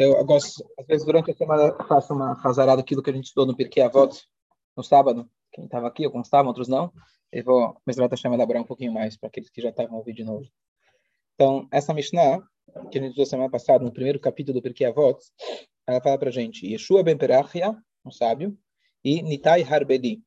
Eu 0.00 0.24
gosto, 0.24 0.64
às 0.78 0.86
vezes, 0.86 1.04
durante 1.04 1.32
a 1.32 1.34
semana, 1.34 1.74
faço 1.88 2.14
uma 2.14 2.32
razarada 2.34 2.76
daquilo 2.76 3.02
que 3.02 3.10
a 3.10 3.12
gente 3.12 3.24
estudou 3.24 3.46
no 3.46 3.56
Pirkei 3.56 3.82
Avot, 3.82 4.16
no 4.76 4.84
sábado. 4.84 5.28
Quem 5.50 5.64
estava 5.64 5.88
aqui, 5.88 6.04
alguns 6.04 6.28
estavam, 6.28 6.46
outros 6.46 6.68
não. 6.68 6.92
Eu 7.32 7.42
vou, 7.42 7.76
vai 7.84 8.06
estar 8.06 8.32
elaborar 8.32 8.62
um 8.62 8.64
pouquinho 8.64 8.92
mais 8.92 9.16
para 9.16 9.28
aqueles 9.28 9.50
que 9.50 9.60
já 9.60 9.70
estavam 9.70 9.98
ouvindo 9.98 10.24
novo. 10.24 10.48
Então, 11.34 11.66
essa 11.72 11.92
Mishnah, 11.92 12.38
que 12.92 12.98
a 12.98 13.00
gente 13.00 13.08
estudou 13.08 13.26
semana 13.26 13.50
passada, 13.50 13.84
no 13.84 13.92
primeiro 13.92 14.20
capítulo 14.20 14.60
do 14.60 14.62
Pirkei 14.62 14.86
Avot, 14.86 15.18
ela 15.84 16.00
fala 16.00 16.16
para 16.16 16.28
a 16.28 16.32
gente, 16.32 16.64
Yeshua 16.64 17.02
ben 17.02 17.18
Perachia, 17.18 17.76
um 18.04 18.12
sábio, 18.12 18.56
e 19.04 19.20
Nitai 19.20 19.64
Harbedi. 19.64 20.22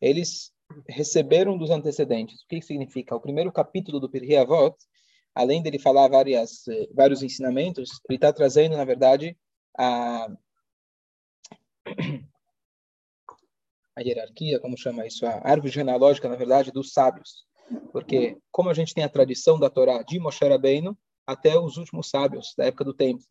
Eles 0.00 0.54
receberam 0.88 1.58
dos 1.58 1.68
antecedentes. 1.68 2.40
O 2.44 2.46
que 2.48 2.62
significa? 2.62 3.14
O 3.14 3.20
primeiro 3.20 3.52
capítulo 3.52 4.00
do 4.00 4.08
Pirkei 4.08 4.38
Avot, 4.38 4.74
além 5.34 5.62
dele 5.62 5.78
falar 5.78 6.08
várias, 6.08 6.66
eh, 6.68 6.88
vários 6.94 7.22
ensinamentos, 7.22 8.00
ele 8.08 8.16
está 8.16 8.32
trazendo, 8.32 8.76
na 8.76 8.84
verdade, 8.84 9.36
a, 9.78 10.28
a 13.96 14.00
hierarquia, 14.00 14.60
como 14.60 14.76
chama 14.76 15.06
isso, 15.06 15.26
a 15.26 15.40
árvore 15.42 15.72
genealógica, 15.72 16.28
na 16.28 16.36
verdade, 16.36 16.70
dos 16.70 16.92
sábios. 16.92 17.46
Porque, 17.92 18.38
como 18.50 18.68
a 18.68 18.74
gente 18.74 18.94
tem 18.94 19.04
a 19.04 19.08
tradição 19.08 19.58
da 19.58 19.70
Torá 19.70 20.02
de 20.02 20.18
Moshe 20.18 20.44
Rabbeinu 20.46 20.96
até 21.26 21.58
os 21.58 21.76
últimos 21.76 22.10
sábios 22.10 22.54
da 22.56 22.66
época 22.66 22.84
do 22.84 22.92
templo. 22.92 23.24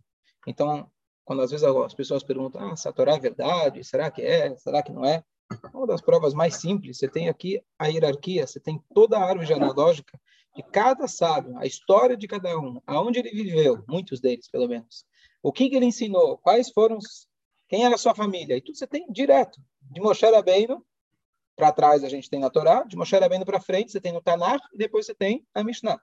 Então, 0.48 0.90
quando 1.23 1.44
às 1.44 1.52
vezes 1.52 1.66
as 1.66 1.94
pessoas 1.94 2.23
perguntam, 2.23 2.72
ah, 2.72 2.76
se 2.76 2.88
a 2.88 2.92
Torá 2.92 3.14
é 3.16 3.20
verdade, 3.20 3.84
será 3.84 4.09
que 4.09 4.22
é, 4.22 4.56
será 4.58 4.81
que 4.81 4.92
não 4.92 5.06
é? 5.06 5.23
Uma 5.73 5.86
das 5.86 6.02
provas 6.02 6.34
mais 6.34 6.56
simples, 6.56 6.98
você 6.98 7.08
tem 7.08 7.28
aqui 7.30 7.62
a 7.78 7.88
hierarquia, 7.88 8.48
você 8.48 8.59
tem 8.59 8.81
toda 8.94 9.18
a 9.18 9.23
árvore 9.23 9.45
genealógica 9.45 10.20
de 10.55 10.64
cada 10.64 11.08
sábio, 11.08 11.58
a 11.58 11.66
história 11.66 12.18
de 12.18 12.28
cada 12.28 12.58
um, 12.59 12.82
aonde 12.86 13.20
ele 13.20 13.30
viveu, 13.32 13.84
muitos 13.88 14.20
deles, 14.20 14.50
pelo 14.50 14.68
menos. 14.68 15.05
O 15.42 15.52
que, 15.52 15.70
que 15.70 15.76
ele 15.76 15.86
ensinou, 15.86 16.38
quais 16.38 16.70
foram, 16.72 16.98
os, 16.98 17.28
quem 17.68 17.86
era 17.86 17.96
a 17.96 17.98
sua 17.98 18.14
família, 18.14 18.58
e 18.58 18.62
tudo 18.62 18.78
você 18.78 18.86
tem 18.86 19.09
direto. 19.12 19.59
De 19.81 20.02
Moshe 20.02 20.25
Rabbeinu, 20.25 20.86
para 21.56 21.72
trás 21.72 22.03
a 22.03 22.09
gente 22.09 22.30
tem 22.30 22.40
na 22.40 22.50
Torá, 22.50 22.84
de 22.84 22.98
Moshe 22.98 23.17
Rabbeinu 23.17 23.45
para 23.45 23.62
frente 23.62 23.92
você 23.92 24.02
tem 24.02 24.12
no 24.12 24.22
Tanakh, 24.22 24.62
e 24.73 24.78
depois 24.78 25.06
você 25.06 25.16
tem 25.16 25.45
a 25.53 25.64
Mishnah. 25.64 26.02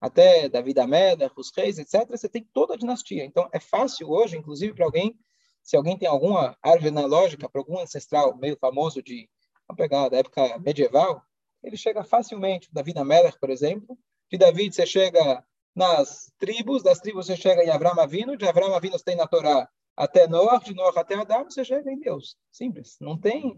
Até 0.00 0.48
David 0.48 0.80
Ameda, 0.80 1.30
os 1.36 1.52
reis, 1.56 1.78
etc., 1.78 2.08
você 2.08 2.28
tem 2.28 2.42
toda 2.52 2.74
a 2.74 2.76
dinastia. 2.76 3.24
Então, 3.24 3.48
é 3.52 3.60
fácil 3.60 4.10
hoje, 4.10 4.36
inclusive 4.36 4.74
para 4.74 4.84
alguém, 4.84 5.16
se 5.62 5.76
alguém 5.76 5.96
tem 5.96 6.08
alguma 6.08 6.56
árvore 6.60 6.86
genealógica 6.86 7.48
para 7.48 7.60
algum 7.60 7.78
ancestral 7.78 8.36
meio 8.36 8.56
famoso 8.56 9.00
de, 9.00 9.28
vamos 9.68 9.78
pegar, 9.78 10.08
da 10.08 10.16
época 10.16 10.58
medieval, 10.58 11.22
ele 11.62 11.76
chega 11.76 12.02
facilmente. 12.04 12.68
Davi 12.72 12.92
Amelech, 12.96 13.38
por 13.38 13.50
exemplo. 13.50 13.98
De 14.30 14.38
David 14.38 14.74
você 14.74 14.86
chega 14.86 15.44
nas 15.74 16.32
tribos, 16.38 16.82
das 16.82 17.00
tribos 17.00 17.26
você 17.26 17.36
chega 17.36 17.62
em 17.64 17.70
Avram 17.70 17.98
Avino, 17.98 18.36
de 18.36 18.46
Avram 18.46 18.74
Avino 18.74 18.98
você 18.98 19.04
tem 19.04 19.16
na 19.16 19.26
Torá 19.26 19.68
até 19.96 20.26
Noah, 20.26 20.58
de 20.58 20.74
Noah 20.74 20.98
até 21.00 21.14
Adão, 21.14 21.44
você 21.44 21.64
chega 21.64 21.90
em 21.90 21.98
Deus. 21.98 22.36
Simples. 22.50 22.96
Não 23.00 23.18
tem, 23.18 23.56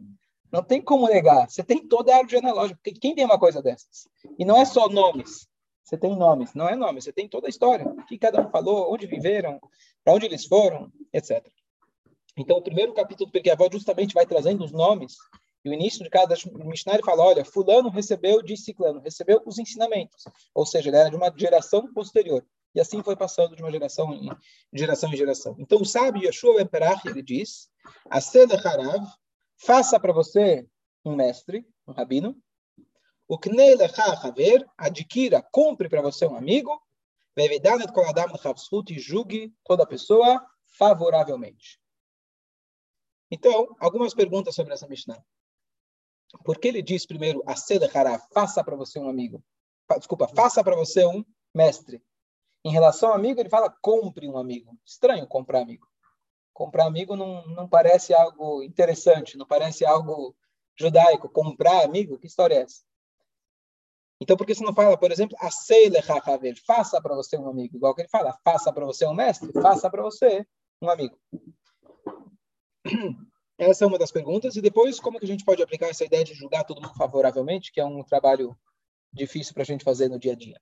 não 0.51 0.63
tem 0.63 0.83
como 0.83 1.07
negar. 1.07 1.49
Você 1.49 1.63
tem 1.63 1.87
toda 1.87 2.13
a 2.13 2.17
árvore 2.17 2.37
genealógica. 2.37 2.79
Porque 2.83 2.99
quem 2.99 3.15
tem 3.15 3.25
uma 3.25 3.39
coisa 3.39 3.63
dessas? 3.63 4.09
E 4.39 4.45
não 4.45 4.57
é 4.57 4.65
só 4.65 4.89
nomes. 4.89 5.49
Você 5.83 5.99
tem 5.99 6.17
nomes, 6.17 6.55
não 6.55 6.67
é 6.67 6.75
nome, 6.75 7.03
você 7.03 7.13
tem 7.13 7.29
toda 7.29 7.47
a 7.47 7.51
história. 7.51 7.87
O 7.87 8.07
que 8.07 8.19
cada 8.19 8.41
um 8.41 8.51
falou, 8.51 8.93
onde 8.93 9.07
viveram, 9.07 9.61
para 10.03 10.15
onde 10.15 10.25
eles 10.25 10.47
foram, 10.47 10.91
etc. 11.13 11.47
Então, 12.37 12.57
o 12.57 12.63
primeiro 12.63 12.95
capítulo 12.95 13.31
do 13.31 13.33
Pirkei 13.33 13.55
justamente 13.71 14.15
vai 14.15 14.27
trazendo 14.27 14.65
os 14.65 14.73
nomes 14.73 15.15
e 15.65 15.71
o 15.71 15.73
início 15.73 16.05
de 16.05 16.11
cada 16.11 16.35
Mishnah 16.65 16.95
ele 16.95 17.03
fala, 17.03 17.25
olha, 17.25 17.45
fulano 17.45 17.89
recebeu 17.89 18.43
de 18.43 18.57
ciclano, 18.57 19.01
recebeu 19.01 19.43
os 19.47 19.59
ensinamentos. 19.59 20.25
Ou 20.55 20.67
seja, 20.67 20.91
ele 20.91 20.97
era 20.97 21.09
de 21.09 21.17
uma 21.17 21.33
geração 21.35 21.91
posterior. 21.93 22.45
E 22.75 22.81
assim 22.81 23.03
foi 23.03 23.17
passando 23.17 23.57
de 23.57 23.63
uma 23.63 23.71
geração 23.71 24.13
em 24.13 24.29
geração 24.73 25.11
em 25.13 25.17
geração. 25.17 25.57
Então 25.59 25.81
o 25.81 25.85
sábio 25.87 26.25
Yeshua 26.25 26.61
Emperach, 26.61 27.07
ele 27.07 27.23
diz, 27.23 27.71
Harav, 28.11 29.07
faça 29.57 29.99
para 29.99 30.13
você 30.13 30.67
um 31.05 31.15
mestre, 31.15 31.67
um 31.87 31.93
rabino, 31.93 32.37
o 33.27 33.39
Knei 33.39 33.75
Haver, 34.23 34.67
adquira, 34.77 35.41
compre 35.51 35.89
para 35.89 36.03
você 36.03 36.27
um 36.27 36.37
amigo, 36.37 36.79
Vevidanet 37.35 37.93
Koladam 37.93 38.27
e 38.91 38.99
julgue 38.99 39.55
toda 39.65 39.87
pessoa 39.87 40.45
favoravelmente. 40.77 41.81
Então, 43.31 43.75
algumas 43.81 44.15
perguntas 44.15 44.55
sobre 44.55 44.75
essa 44.75 44.87
Mishnah. 44.87 45.25
Por 46.43 46.59
que 46.59 46.69
ele 46.69 46.83
diz 46.83 47.07
primeiro, 47.07 47.43
a 47.47 47.55
Sedechará, 47.57 48.19
faça 48.33 48.65
para 48.65 48.77
você 48.77 48.99
um 48.99 49.09
amigo? 49.09 49.43
Desculpa, 49.99 50.27
faça 50.29 50.65
para 50.65 50.75
você 50.75 51.05
um 51.05 51.25
mestre. 51.55 52.03
Em 52.65 52.71
relação 52.71 53.11
ao 53.11 53.15
amigo, 53.15 53.41
ele 53.41 53.51
fala, 53.51 53.71
compre 53.83 54.27
um 54.29 54.39
amigo. 54.39 54.77
Estranho 54.85 55.27
comprar 55.27 55.61
amigo. 55.61 55.87
Comprar 56.53 56.87
amigo 56.87 57.15
não, 57.15 57.47
não 57.49 57.69
parece 57.69 58.15
algo 58.15 58.63
interessante, 58.63 59.37
não 59.37 59.47
parece 59.47 59.85
algo 59.85 60.35
judaico. 60.77 61.29
Comprar 61.29 61.85
amigo, 61.85 62.19
que 62.19 62.27
história 62.27 62.55
é 62.55 62.63
essa? 62.63 62.83
Então, 64.21 64.37
por 64.37 64.47
que 64.47 64.55
você 64.55 64.65
não 64.65 64.75
fala, 64.75 64.97
por 64.97 65.13
exemplo, 65.13 65.37
a 65.41 65.51
Seilechachhaver, 65.51 66.57
faça 66.65 67.01
para 67.03 67.15
você 67.15 67.37
um 67.37 67.49
amigo? 67.49 67.77
Igual 67.77 67.95
que 67.95 68.03
ele 68.03 68.09
fala, 68.09 68.33
faça 68.43 68.73
para 68.73 68.87
você 68.87 69.05
um 69.07 69.13
mestre, 69.13 69.53
faça 69.53 69.91
para 69.91 70.03
você 70.03 70.47
um 70.81 70.89
amigo. 70.89 71.19
Essa 73.59 73.85
é 73.85 73.87
uma 73.87 73.99
das 73.99 74.11
perguntas. 74.11 74.57
E 74.57 74.61
depois, 74.61 74.99
como 74.99 75.19
que 75.19 75.25
a 75.25 75.29
gente 75.29 75.45
pode 75.45 75.63
aplicar 75.63 75.89
essa 75.89 76.05
ideia 76.05 76.25
de 76.25 76.35
julgar 76.35 76.65
todo 76.65 76.81
mundo 76.81 76.95
favoravelmente, 76.95 77.73
que 77.73 77.81
é 77.81 77.85
um 77.85 78.03
trabalho 78.03 78.57
difícil 79.13 79.55
para 79.55 79.63
a 79.63 79.67
gente 79.67 79.85
fazer 79.85 80.09
no 80.09 80.19
dia 80.19 80.33
a 80.33 80.37
dia. 80.37 80.61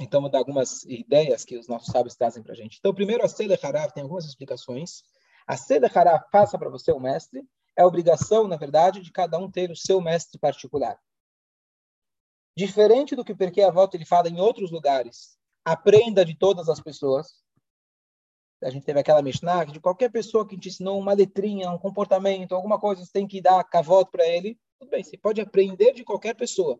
Então, 0.00 0.20
vou 0.20 0.30
dar 0.30 0.38
algumas 0.38 0.84
ideias 0.84 1.44
que 1.44 1.56
os 1.56 1.68
nossos 1.68 1.88
sábios 1.88 2.14
trazem 2.14 2.42
para 2.42 2.52
a 2.52 2.56
gente. 2.56 2.78
Então, 2.78 2.92
primeiro, 2.92 3.24
a 3.24 3.28
Sele 3.28 3.58
Harav 3.60 3.92
tem 3.92 4.02
algumas 4.02 4.26
explicações. 4.26 5.02
A 5.46 5.56
Sele 5.56 5.86
Harav 5.86 6.24
passa 6.30 6.58
para 6.58 6.68
você 6.68 6.92
o 6.92 7.00
mestre. 7.00 7.42
É 7.76 7.84
obrigação, 7.84 8.46
na 8.46 8.56
verdade, 8.56 9.00
de 9.00 9.10
cada 9.10 9.38
um 9.38 9.50
ter 9.50 9.70
o 9.70 9.76
seu 9.76 10.00
mestre 10.00 10.38
particular. 10.38 10.98
Diferente 12.56 13.16
do 13.16 13.24
que 13.24 13.32
o 13.32 13.36
Perquê 13.36 13.62
Avot 13.62 13.96
ele 13.96 14.04
fala 14.04 14.28
em 14.28 14.40
outros 14.40 14.70
lugares, 14.70 15.36
aprenda 15.64 16.24
de 16.24 16.36
todas 16.36 16.68
as 16.68 16.80
pessoas 16.80 17.43
a 18.62 18.70
gente 18.70 18.84
teve 18.84 19.00
aquela 19.00 19.22
Mishnah, 19.22 19.64
de 19.64 19.80
qualquer 19.80 20.10
pessoa 20.10 20.46
que 20.46 20.58
te 20.58 20.68
ensinou 20.68 20.98
uma 20.98 21.12
letrinha, 21.12 21.70
um 21.70 21.78
comportamento, 21.78 22.54
alguma 22.54 22.78
coisa, 22.78 23.04
você 23.04 23.12
tem 23.12 23.26
que 23.26 23.40
dar 23.40 23.62
cavoto 23.64 24.10
para 24.10 24.26
ele. 24.26 24.58
Tudo 24.78 24.90
bem, 24.90 25.02
você 25.02 25.16
pode 25.16 25.40
aprender 25.40 25.92
de 25.92 26.04
qualquer 26.04 26.34
pessoa. 26.34 26.78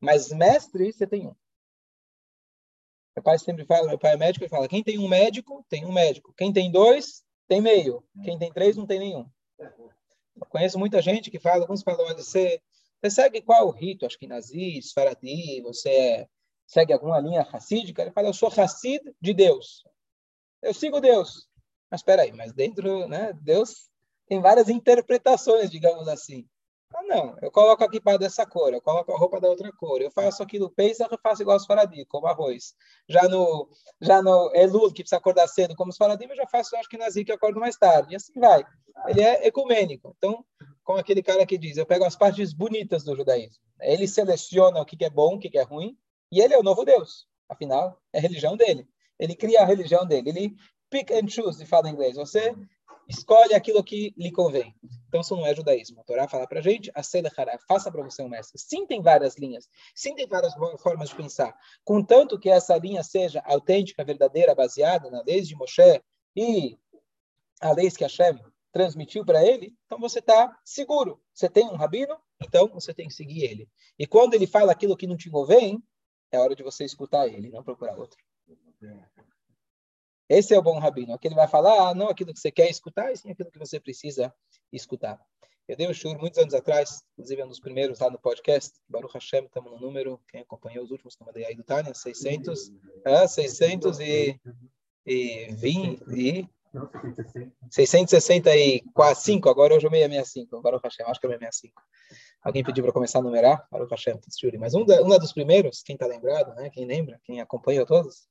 Mas 0.00 0.30
mestre, 0.30 0.92
você 0.92 1.06
tem 1.06 1.26
um. 1.26 1.34
Meu 3.14 3.22
pai 3.22 3.38
sempre 3.38 3.64
fala, 3.64 3.88
meu 3.88 3.98
pai 3.98 4.14
é 4.14 4.16
médico, 4.16 4.44
ele 4.44 4.50
fala, 4.50 4.68
quem 4.68 4.82
tem 4.82 4.98
um 4.98 5.08
médico, 5.08 5.64
tem 5.68 5.84
um 5.84 5.92
médico. 5.92 6.32
Quem 6.36 6.52
tem 6.52 6.70
dois, 6.70 7.22
tem 7.46 7.60
meio. 7.60 8.02
Quem 8.24 8.38
tem 8.38 8.52
três, 8.52 8.76
não 8.76 8.86
tem 8.86 8.98
nenhum. 8.98 9.26
Eu 9.58 10.46
conheço 10.48 10.78
muita 10.78 11.02
gente 11.02 11.30
que 11.30 11.38
fala, 11.38 11.62
alguns 11.62 11.82
falam, 11.82 12.06
olha, 12.06 12.16
você, 12.16 12.62
você 13.02 13.10
segue 13.10 13.42
qual 13.42 13.68
rito? 13.70 14.06
Acho 14.06 14.18
que 14.18 14.26
nazi, 14.26 14.80
Faradi, 14.94 15.60
você 15.60 15.90
é, 15.90 16.28
segue 16.66 16.92
alguma 16.92 17.20
linha 17.20 17.42
racídica? 17.42 18.00
Ele 18.00 18.12
fala, 18.12 18.28
eu 18.28 18.34
sou 18.34 18.48
racid 18.48 19.02
de 19.20 19.34
Deus. 19.34 19.82
Eu 20.62 20.74
sigo 20.74 21.00
Deus. 21.00 21.48
Mas 21.90 22.00
espera 22.00 22.22
aí, 22.22 22.32
mas 22.32 22.52
dentro, 22.52 23.08
né, 23.08 23.32
Deus 23.42 23.90
tem 24.28 24.40
várias 24.40 24.68
interpretações, 24.68 25.70
digamos 25.70 26.06
assim. 26.06 26.46
Ah, 26.94 27.02
não, 27.04 27.36
eu 27.40 27.50
coloco 27.52 27.84
aqui 27.84 28.00
para 28.00 28.18
dessa 28.18 28.44
cor, 28.44 28.72
eu 28.74 28.80
coloco 28.80 29.12
a 29.12 29.16
roupa 29.16 29.40
da 29.40 29.48
outra 29.48 29.70
cor, 29.72 30.02
eu 30.02 30.10
faço 30.10 30.42
aquilo 30.42 30.68
peisa, 30.68 31.06
eu 31.10 31.18
faço 31.22 31.42
igual 31.42 31.56
os 31.56 31.64
faradim, 31.64 32.04
como 32.08 32.26
arroz. 32.26 32.74
Já 33.08 33.28
no, 33.28 33.68
já 34.00 34.20
no 34.20 34.50
Elul, 34.54 34.88
que 34.92 35.02
precisa 35.02 35.16
acordar 35.16 35.46
cedo, 35.46 35.76
como 35.76 35.90
os 35.90 35.96
faradim, 35.96 36.26
eu 36.26 36.36
já 36.36 36.46
faço, 36.48 36.76
acho 36.76 36.88
que 36.88 36.98
nazi, 36.98 37.24
que 37.24 37.30
eu 37.30 37.36
acordo 37.36 37.60
mais 37.60 37.76
tarde. 37.76 38.12
E 38.12 38.16
assim 38.16 38.32
vai. 38.38 38.64
Ele 39.06 39.22
é 39.22 39.46
ecumênico. 39.46 40.14
Então, 40.18 40.44
como 40.82 40.98
aquele 40.98 41.22
cara 41.22 41.46
que 41.46 41.56
diz, 41.56 41.76
eu 41.76 41.86
pego 41.86 42.04
as 42.04 42.16
partes 42.16 42.52
bonitas 42.52 43.04
do 43.04 43.14
judaísmo. 43.14 43.62
Ele 43.80 44.08
seleciona 44.08 44.80
o 44.80 44.84
que 44.84 45.04
é 45.04 45.10
bom, 45.10 45.36
o 45.36 45.38
que 45.38 45.56
é 45.56 45.62
ruim, 45.62 45.96
e 46.30 46.40
ele 46.40 46.54
é 46.54 46.58
o 46.58 46.62
novo 46.62 46.84
Deus. 46.84 47.26
Afinal, 47.48 48.00
é 48.12 48.18
a 48.18 48.22
religião 48.22 48.56
dele. 48.56 48.88
Ele 49.20 49.36
cria 49.36 49.60
a 49.60 49.66
religião 49.66 50.06
dele. 50.06 50.30
Ele 50.30 50.56
pick 50.90 51.10
and 51.12 51.28
choose, 51.28 51.62
e 51.62 51.66
fala 51.66 51.88
em 51.88 51.92
inglês. 51.92 52.16
Você 52.16 52.54
escolhe 53.08 53.54
aquilo 53.54 53.84
que 53.84 54.14
lhe 54.16 54.32
convém. 54.32 54.74
Então, 55.08 55.20
isso 55.20 55.36
não 55.36 55.46
é 55.46 55.54
judaísmo. 55.54 56.00
A 56.00 56.04
Torá 56.04 56.26
fala 56.28 56.46
para 56.46 56.60
a 56.60 56.62
gente, 56.62 56.90
Sedechara, 57.02 57.58
faça 57.68 57.90
para 57.90 58.02
você 58.02 58.22
um 58.22 58.28
mestre. 58.28 58.58
Sim, 58.58 58.86
tem 58.86 59.02
várias 59.02 59.36
linhas. 59.36 59.68
Sim, 59.94 60.14
tem 60.14 60.26
várias 60.26 60.54
formas 60.80 61.10
de 61.10 61.14
pensar. 61.14 61.54
Contanto 61.84 62.38
que 62.38 62.48
essa 62.48 62.76
linha 62.76 63.02
seja 63.02 63.42
autêntica, 63.44 64.04
verdadeira, 64.04 64.54
baseada 64.54 65.10
na 65.10 65.22
lei 65.22 65.42
de 65.42 65.54
Moshe 65.54 66.02
e 66.34 66.78
a 67.60 67.72
lei 67.72 67.90
que 67.90 68.04
Hashem 68.04 68.38
transmitiu 68.72 69.24
para 69.24 69.44
ele, 69.44 69.74
então 69.84 69.98
você 69.98 70.20
está 70.20 70.56
seguro. 70.64 71.20
Você 71.34 71.48
tem 71.48 71.66
um 71.66 71.76
rabino, 71.76 72.16
então 72.40 72.68
você 72.68 72.94
tem 72.94 73.08
que 73.08 73.14
seguir 73.14 73.42
ele. 73.44 73.68
E 73.98 74.06
quando 74.06 74.34
ele 74.34 74.46
fala 74.46 74.72
aquilo 74.72 74.96
que 74.96 75.06
não 75.06 75.16
te 75.16 75.28
convém, 75.28 75.82
é 76.30 76.38
hora 76.38 76.54
de 76.54 76.62
você 76.62 76.84
escutar 76.84 77.26
ele, 77.26 77.50
não 77.50 77.64
procurar 77.64 77.98
outro. 77.98 78.16
Esse 80.30 80.54
é 80.54 80.58
o 80.58 80.62
bom 80.62 80.78
rabino. 80.78 81.12
Aquele 81.12 81.34
vai 81.34 81.48
falar, 81.48 81.88
ah, 81.88 81.94
não 81.94 82.08
aquilo 82.08 82.32
que 82.32 82.38
você 82.38 82.52
quer 82.52 82.70
escutar, 82.70 83.10
e 83.10 83.16
sim 83.16 83.32
aquilo 83.32 83.50
que 83.50 83.58
você 83.58 83.80
precisa 83.80 84.32
escutar. 84.72 85.20
Eu 85.66 85.76
dei 85.76 85.88
um 85.88 85.92
shur 85.92 86.16
muitos 86.20 86.38
anos 86.38 86.54
atrás, 86.54 87.02
inclusive 87.14 87.42
um 87.42 87.48
dos 87.48 87.58
primeiros 87.58 87.98
lá 87.98 88.08
no 88.08 88.18
podcast, 88.18 88.78
Baruch 88.88 89.12
Hashem, 89.12 89.46
estamos 89.46 89.72
no 89.72 89.80
número, 89.80 90.20
quem 90.28 90.42
acompanhou 90.42 90.84
os 90.84 90.92
últimos 90.92 91.16
que 91.16 91.22
eu 91.24 91.26
mandei 91.26 91.44
aí 91.44 91.56
do 91.56 91.64
Tânia, 91.64 91.92
600, 91.92 92.70
é, 93.04 93.26
620, 93.26 94.40
e 95.04 96.48
665, 97.68 99.48
agora 99.48 99.74
hoje 99.74 99.88
é 99.88 99.90
665, 99.90 100.56
agora 100.56 100.76
o 100.76 100.80
Hashem, 100.80 101.06
acho 101.06 101.20
que 101.20 101.26
é 101.26 101.30
665. 101.30 101.82
Alguém 102.40 102.62
pediu 102.62 102.84
para 102.84 102.92
começar 102.92 103.18
a 103.18 103.22
numerar? 103.22 103.66
O 103.72 103.84
Hashem, 103.84 104.20
mas 104.60 104.74
um, 104.74 104.84
da, 104.84 105.02
um 105.02 105.08
dos 105.18 105.32
primeiros, 105.32 105.82
quem 105.82 105.94
está 105.94 106.06
lembrado, 106.06 106.54
né? 106.54 106.70
quem 106.70 106.86
lembra, 106.86 107.20
quem 107.24 107.40
acompanhou 107.40 107.84
todos, 107.84 108.28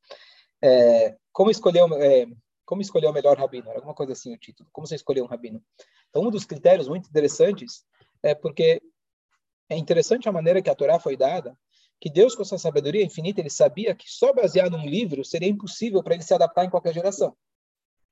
é, 0.61 1.17
como, 1.31 1.49
escolher, 1.51 1.81
é, 2.01 2.27
como 2.65 2.81
escolher 2.81 3.07
o 3.07 3.13
melhor 3.13 3.37
rabino? 3.37 3.69
Era 3.69 3.77
alguma 3.77 3.93
coisa 3.93 4.13
assim 4.13 4.33
o 4.33 4.37
título, 4.37 4.69
como 4.71 4.87
você 4.87 4.95
escolheu 4.95 5.23
um 5.23 5.27
rabino? 5.27 5.63
Então, 6.09 6.23
um 6.23 6.31
dos 6.31 6.45
critérios 6.45 6.87
muito 6.87 7.09
interessantes 7.09 7.85
é 8.23 8.33
porque 8.35 8.81
é 9.69 9.77
interessante 9.77 10.27
a 10.27 10.31
maneira 10.31 10.61
que 10.61 10.69
a 10.69 10.75
Torá 10.75 10.99
foi 10.99 11.15
dada, 11.15 11.57
que 12.01 12.09
Deus, 12.09 12.33
com 12.33 12.43
sua 12.43 12.57
sabedoria 12.57 13.03
infinita, 13.03 13.41
ele 13.41 13.49
sabia 13.49 13.93
que 13.93 14.09
só 14.09 14.33
baseado 14.33 14.77
num 14.77 14.87
livro 14.87 15.23
seria 15.23 15.49
impossível 15.49 16.01
para 16.01 16.15
ele 16.15 16.23
se 16.23 16.33
adaptar 16.33 16.65
em 16.65 16.69
qualquer 16.69 16.93
geração. 16.93 17.35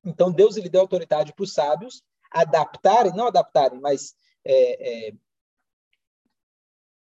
Então, 0.05 0.31
Deus 0.31 0.57
ele 0.57 0.69
deu 0.69 0.81
autoridade 0.81 1.33
para 1.33 1.43
os 1.43 1.53
sábios 1.53 2.03
adaptarem, 2.29 3.13
não 3.13 3.27
adaptarem, 3.27 3.79
mas 3.79 4.13
é, 4.43 5.07
é, 5.07 5.13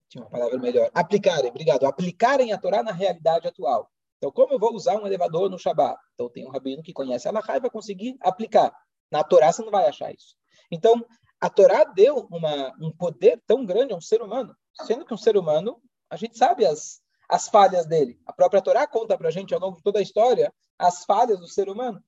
tinha 0.08 0.24
uma 0.24 0.30
palavra 0.30 0.58
melhor, 0.58 0.90
aplicarem, 0.94 1.50
obrigado, 1.50 1.84
aplicarem 1.84 2.52
a 2.52 2.58
Torá 2.58 2.82
na 2.82 2.92
realidade 2.92 3.46
atual. 3.46 3.91
Então, 4.22 4.30
como 4.30 4.52
eu 4.52 4.58
vou 4.58 4.72
usar 4.72 5.02
um 5.02 5.04
elevador 5.04 5.50
no 5.50 5.58
Shabat? 5.58 5.98
Então, 6.14 6.30
tem 6.30 6.46
um 6.46 6.50
rabino 6.50 6.80
que 6.80 6.92
conhece 6.92 7.26
a 7.26 7.32
Allahá 7.32 7.56
e 7.56 7.60
vai 7.60 7.68
conseguir 7.68 8.16
aplicar. 8.20 8.72
Na 9.10 9.24
Torá 9.24 9.50
você 9.50 9.62
não 9.62 9.72
vai 9.72 9.88
achar 9.88 10.14
isso. 10.14 10.36
Então, 10.70 11.04
a 11.40 11.50
Torá 11.50 11.82
deu 11.82 12.28
uma, 12.30 12.72
um 12.80 12.92
poder 12.92 13.42
tão 13.48 13.66
grande 13.66 13.92
a 13.92 13.96
um 13.96 14.00
ser 14.00 14.22
humano, 14.22 14.56
sendo 14.86 15.04
que 15.04 15.12
um 15.12 15.16
ser 15.16 15.36
humano, 15.36 15.82
a 16.08 16.14
gente 16.14 16.38
sabe 16.38 16.64
as, 16.64 17.02
as 17.28 17.48
falhas 17.48 17.84
dele. 17.84 18.16
A 18.24 18.32
própria 18.32 18.62
Torá 18.62 18.86
conta 18.86 19.18
para 19.18 19.26
a 19.26 19.32
gente, 19.32 19.52
ao 19.54 19.58
longo 19.58 19.78
de 19.78 19.82
toda 19.82 19.98
a 19.98 20.02
história, 20.02 20.54
as 20.78 21.04
falhas 21.04 21.40
do 21.40 21.48
ser 21.48 21.68
humano. 21.68 22.00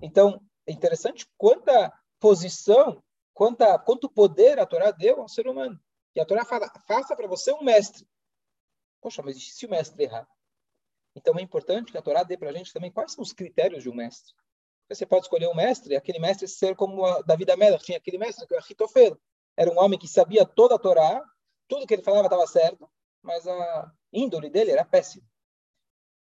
Então, 0.00 0.40
é 0.66 0.72
interessante 0.72 1.26
quanta 1.36 1.92
posição, 2.18 3.04
quanta, 3.34 3.78
quanto 3.78 4.08
poder 4.08 4.58
a 4.58 4.64
Torá 4.64 4.90
deu 4.90 5.20
ao 5.20 5.28
ser 5.28 5.46
humano. 5.46 5.78
E 6.16 6.20
a 6.20 6.24
Torá 6.24 6.46
fala, 6.46 6.72
faça 6.88 7.14
para 7.14 7.28
você 7.28 7.52
um 7.52 7.62
mestre. 7.62 8.08
Poxa, 9.02 9.20
mas 9.22 9.36
se 9.54 9.66
o 9.66 9.70
mestre 9.70 10.02
errar? 10.02 10.26
Então, 11.14 11.38
é 11.38 11.42
importante 11.42 11.92
que 11.92 11.98
a 11.98 12.02
Torá 12.02 12.22
dê 12.22 12.36
para 12.36 12.50
a 12.50 12.52
gente 12.52 12.72
também 12.72 12.90
quais 12.90 13.12
são 13.12 13.22
os 13.22 13.32
critérios 13.32 13.82
de 13.82 13.90
um 13.90 13.94
mestre. 13.94 14.34
Você 14.88 15.06
pode 15.06 15.24
escolher 15.24 15.48
um 15.48 15.54
mestre, 15.54 15.96
aquele 15.96 16.18
mestre 16.18 16.48
ser 16.48 16.74
como 16.74 17.02
Davi 17.22 17.50
Amelach, 17.50 17.84
tinha 17.84 17.98
aquele 17.98 18.18
mestre 18.18 18.46
que 18.46 18.54
era 18.54 18.64
Hitofel. 18.68 19.18
Era 19.56 19.70
um 19.70 19.78
homem 19.78 19.98
que 19.98 20.08
sabia 20.08 20.44
toda 20.44 20.74
a 20.74 20.78
Torá, 20.78 21.22
tudo 21.68 21.86
que 21.86 21.94
ele 21.94 22.02
falava 22.02 22.26
estava 22.26 22.46
certo, 22.46 22.88
mas 23.22 23.46
a 23.46 23.92
índole 24.12 24.50
dele 24.50 24.70
era 24.70 24.84
péssima. 24.84 25.26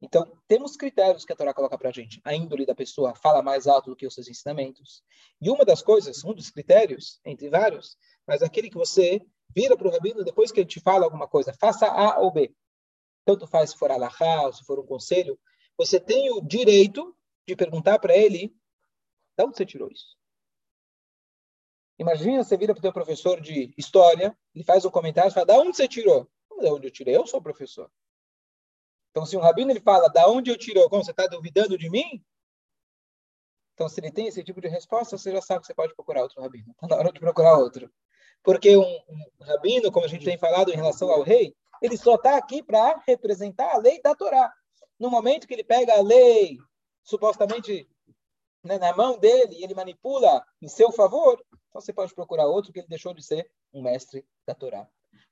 Então, 0.02 0.38
temos 0.50 0.76
critérios 0.76 1.24
que 1.24 1.32
a 1.32 1.36
Torá 1.36 1.54
coloca 1.54 1.78
para 1.78 1.88
a 1.88 1.92
gente. 1.92 2.20
A 2.26 2.36
índole 2.36 2.66
da 2.66 2.76
pessoa 2.76 3.16
fala 3.16 3.42
mais 3.42 3.68
alto 3.68 3.90
do 3.90 3.96
que 3.96 4.06
os 4.06 4.14
seus 4.14 4.28
ensinamentos. 4.28 5.02
E 5.42 5.50
uma 5.50 5.64
das 5.64 5.82
coisas, 5.82 6.26
um 6.26 6.34
dos 6.34 6.50
critérios, 6.50 7.22
entre 7.26 7.50
vários, 7.50 7.96
mas 8.28 8.44
aquele 8.44 8.70
que 8.70 8.78
você 8.78 9.22
vira 9.56 9.78
para 9.78 9.88
o 9.88 9.92
rabino 9.92 10.24
depois 10.24 10.52
que 10.52 10.60
ele 10.60 10.68
te 10.68 10.82
fala 10.82 11.06
alguma 11.06 11.28
coisa, 11.28 11.54
faça 11.58 11.88
A 11.88 12.20
ou 12.20 12.32
B. 12.32 12.54
Tanto 13.26 13.48
faz 13.48 13.72
se 13.72 13.78
for 13.78 13.92
alahá 13.92 14.44
ou 14.44 14.54
se 14.54 14.64
for 14.66 14.80
um 14.80 14.86
conselho, 14.86 15.40
você 15.78 16.00
tem 16.00 16.32
o 16.32 16.42
direito 16.42 17.16
de 17.48 17.56
perguntar 17.56 18.00
para 18.00 18.16
ele, 18.16 18.56
de 19.38 19.44
onde 19.44 19.58
você 19.58 19.66
tirou 19.66 19.90
isso? 19.90 20.18
Imagina 21.98 22.44
você 22.44 22.58
vira 22.58 22.74
para 22.74 22.80
o 22.80 22.82
teu 22.82 22.94
professor 22.94 23.40
de 23.40 23.74
história, 23.78 24.38
ele 24.54 24.64
faz 24.64 24.84
um 24.84 24.90
comentário 24.90 25.30
e 25.30 25.34
fala, 25.34 25.46
da 25.46 25.58
onde 25.58 25.78
você 25.78 25.88
tirou? 25.88 26.30
De 26.60 26.68
onde 26.68 26.88
eu 26.88 26.92
tirei? 26.92 27.16
Eu 27.16 27.26
sou 27.26 27.40
o 27.40 27.44
professor. 27.44 27.90
Então, 29.12 29.26
se 29.26 29.38
um 29.38 29.40
rabino 29.40 29.72
ele 29.72 29.80
fala, 29.80 30.10
da 30.10 30.28
onde 30.28 30.50
eu 30.50 30.58
tirou? 30.58 30.90
Como 30.90 31.04
você 31.04 31.12
está 31.12 31.28
duvidando 31.28 31.78
de 31.78 31.90
mim? 31.90 32.24
Então, 33.74 33.88
se 33.88 34.00
ele 34.00 34.12
tem 34.12 34.28
esse 34.28 34.44
tipo 34.44 34.60
de 34.60 34.68
resposta, 34.68 35.18
você 35.18 35.32
já 35.32 35.42
sabe 35.42 35.62
que 35.62 35.68
você 35.68 35.74
pode 35.74 35.94
procurar 35.96 36.24
outro 36.24 36.42
rabino. 36.42 36.72
Está 36.72 36.88
na 36.88 36.96
hora 36.96 37.12
de 37.12 37.20
procurar 37.20 37.58
outro. 37.58 37.92
Porque 38.44 38.76
um, 38.76 38.82
um 38.82 39.46
rabino, 39.46 39.92
como 39.92 40.06
a 40.06 40.10
gente 40.10 40.26
tem 40.26 40.38
falado 40.38 40.72
em 40.72 40.76
relação 40.76 41.10
ao 41.10 41.22
rei, 41.22 41.56
ele 41.84 41.98
só 41.98 42.16
está 42.16 42.38
aqui 42.38 42.64
para 42.64 43.04
representar 43.06 43.76
a 43.76 43.78
lei 43.78 44.02
da 44.02 44.16
Torá. 44.16 44.52
No 44.98 45.10
momento 45.10 45.46
que 45.46 45.54
ele 45.54 45.66
pega 45.66 45.98
a 45.98 46.02
lei 46.02 46.58
supostamente 47.04 47.86
né, 48.64 48.80
na 48.80 48.96
mão 48.96 49.20
dele 49.20 49.58
e 49.58 49.64
ele 49.66 49.76
manipula 49.76 50.46
em 50.62 50.70
seu 50.70 50.94
favor, 50.94 51.44
então 51.68 51.82
você 51.82 51.92
pode 51.92 52.16
procurar 52.16 52.48
outro 52.48 52.72
que 52.72 52.80
ele 52.80 52.88
deixou 52.88 53.14
de 53.14 53.22
ser 53.22 53.52
um 53.74 53.82
mestre 53.82 54.26
da 54.48 54.56
Torá. 54.56 54.88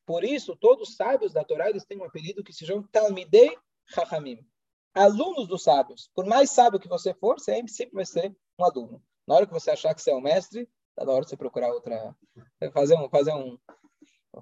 Por 0.06 0.26
isso, 0.26 0.54
todos 0.58 0.90
os 0.90 0.96
sábios 0.98 1.32
da 1.32 1.42
Torá 1.42 1.70
eles 1.70 1.86
têm 1.86 1.98
um 1.98 2.04
apelido 2.04 2.44
que 2.44 2.52
se 2.52 2.66
chama 2.66 2.86
Talmidei 2.92 3.58
Chachamim. 3.86 4.46
Alunos 4.94 5.48
dos 5.48 5.64
sábios. 5.64 6.10
Por 6.14 6.26
mais 6.26 6.52
sábio 6.52 6.82
que 6.82 6.90
você 6.90 7.14
for, 7.14 7.40
você 7.40 7.66
sempre 7.70 7.96
vai 7.96 8.06
ser 8.06 8.36
um 8.60 8.66
aluno. 8.66 9.02
Na 9.26 9.36
hora 9.36 9.48
que 9.48 9.54
você 9.54 9.72
achar 9.72 9.96
que 9.96 10.02
você 10.02 10.12
é 10.12 10.16
um 10.16 10.20
mestre, 10.20 10.68
está 10.90 11.06
na 11.06 11.14
hora 11.14 11.22
de 11.22 11.30
você 11.30 11.38
procurar 11.38 11.72
outra, 11.72 12.14
fazer 12.74 12.96
um, 12.96 13.08
fazer 13.08 13.34
um, 13.34 13.58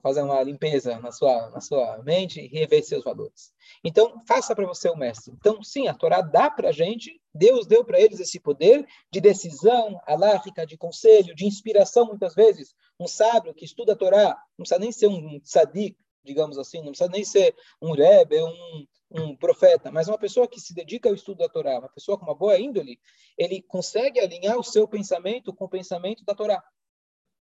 fazer 0.02 0.22
uma 0.22 0.42
limpeza 0.44 1.00
na 1.00 1.12
sua, 1.12 1.50
na 1.50 1.60
sua 1.60 1.98
mente 2.04 2.40
e 2.40 2.48
rever 2.48 2.84
seus 2.84 3.04
valores. 3.04 3.52
Então, 3.84 4.22
faça 4.28 4.56
para 4.56 4.68
você 4.68 4.88
o 4.90 4.96
mestre. 4.96 5.34
Então, 5.34 5.64
sim, 5.64 5.88
a 5.88 5.94
Torá 5.94 6.22
dá 6.22 6.52
para 6.52 6.70
a 6.70 6.72
gente, 6.72 7.20
Deus 7.34 7.66
deu 7.66 7.84
para 7.84 8.00
eles 8.00 8.20
esse 8.20 8.40
poder 8.40 8.86
de 9.12 9.20
decisão 9.20 10.00
alárrica, 10.06 10.66
de 10.66 10.78
conselho, 10.78 11.34
de 11.34 11.46
inspiração, 11.46 12.06
muitas 12.06 12.36
vezes. 12.36 12.76
Um 13.00 13.08
sábio 13.08 13.54
que 13.54 13.66
estuda 13.66 13.94
a 13.94 13.96
Torá, 13.96 14.38
não 14.58 14.64
precisa 14.64 14.80
nem 14.80 14.92
ser 14.92 15.08
um 15.08 15.40
tzadik, 15.40 15.98
digamos 16.24 16.58
assim, 16.58 16.80
não 16.80 16.92
precisa 16.92 17.10
nem 17.10 17.24
ser 17.24 17.56
um 17.82 17.94
rebe, 17.94 18.42
um, 18.44 18.86
um 19.12 19.36
profeta, 19.36 19.92
mas 19.92 20.08
uma 20.08 20.18
pessoa 20.18 20.48
que 20.48 20.60
se 20.60 20.74
dedica 20.74 21.10
ao 21.10 21.16
estudo 21.16 21.40
da 21.40 21.50
Torá, 21.50 21.80
uma 21.80 21.90
pessoa 21.90 22.18
com 22.18 22.26
uma 22.26 22.36
boa 22.36 22.60
índole, 22.60 23.00
ele 23.38 23.62
consegue 23.62 24.20
alinhar 24.20 24.58
o 24.58 24.64
seu 24.64 24.88
pensamento 24.88 25.54
com 25.54 25.66
o 25.66 25.70
pensamento 25.70 26.24
da 26.24 26.36
Torá. 26.36 26.64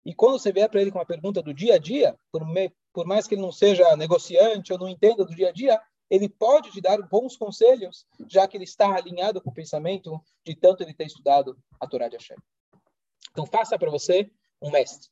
E 0.09 0.15
quando 0.15 0.39
você 0.39 0.51
vier 0.51 0.71
para 0.71 0.81
ele 0.81 0.91
com 0.91 0.97
uma 0.97 1.05
pergunta 1.05 1.43
do 1.43 1.53
dia 1.53 1.75
a 1.75 1.79
dia, 1.79 2.19
por, 2.33 2.43
me, 2.43 2.75
por 2.95 3.07
mais 3.07 3.27
que 3.27 3.35
ele 3.35 3.43
não 3.43 3.53
seja 3.53 3.95
negociante 3.95 4.73
ou 4.73 4.79
não 4.79 4.89
entenda 4.89 5.23
do 5.23 5.35
dia 5.35 5.51
a 5.51 5.53
dia, 5.53 5.79
ele 6.09 6.31
pode 6.31 6.71
te 6.71 6.81
dar 6.81 6.97
bons 7.03 7.37
conselhos, 7.37 8.07
já 8.27 8.49
que 8.49 8.57
ele 8.57 8.65
está 8.65 8.97
alinhado 8.97 9.39
com 9.39 9.51
o 9.51 9.53
pensamento 9.53 10.19
de 10.47 10.57
tanto 10.57 10.83
ele 10.83 10.95
ter 10.95 11.05
estudado 11.05 11.59
a 11.79 11.87
Torá 11.87 12.09
de 12.09 12.17
Hashem. 12.17 12.39
Então, 13.33 13.45
faça 13.45 13.79
para 13.79 13.91
você 13.91 14.31
um 14.63 14.71
mestre. 14.71 15.11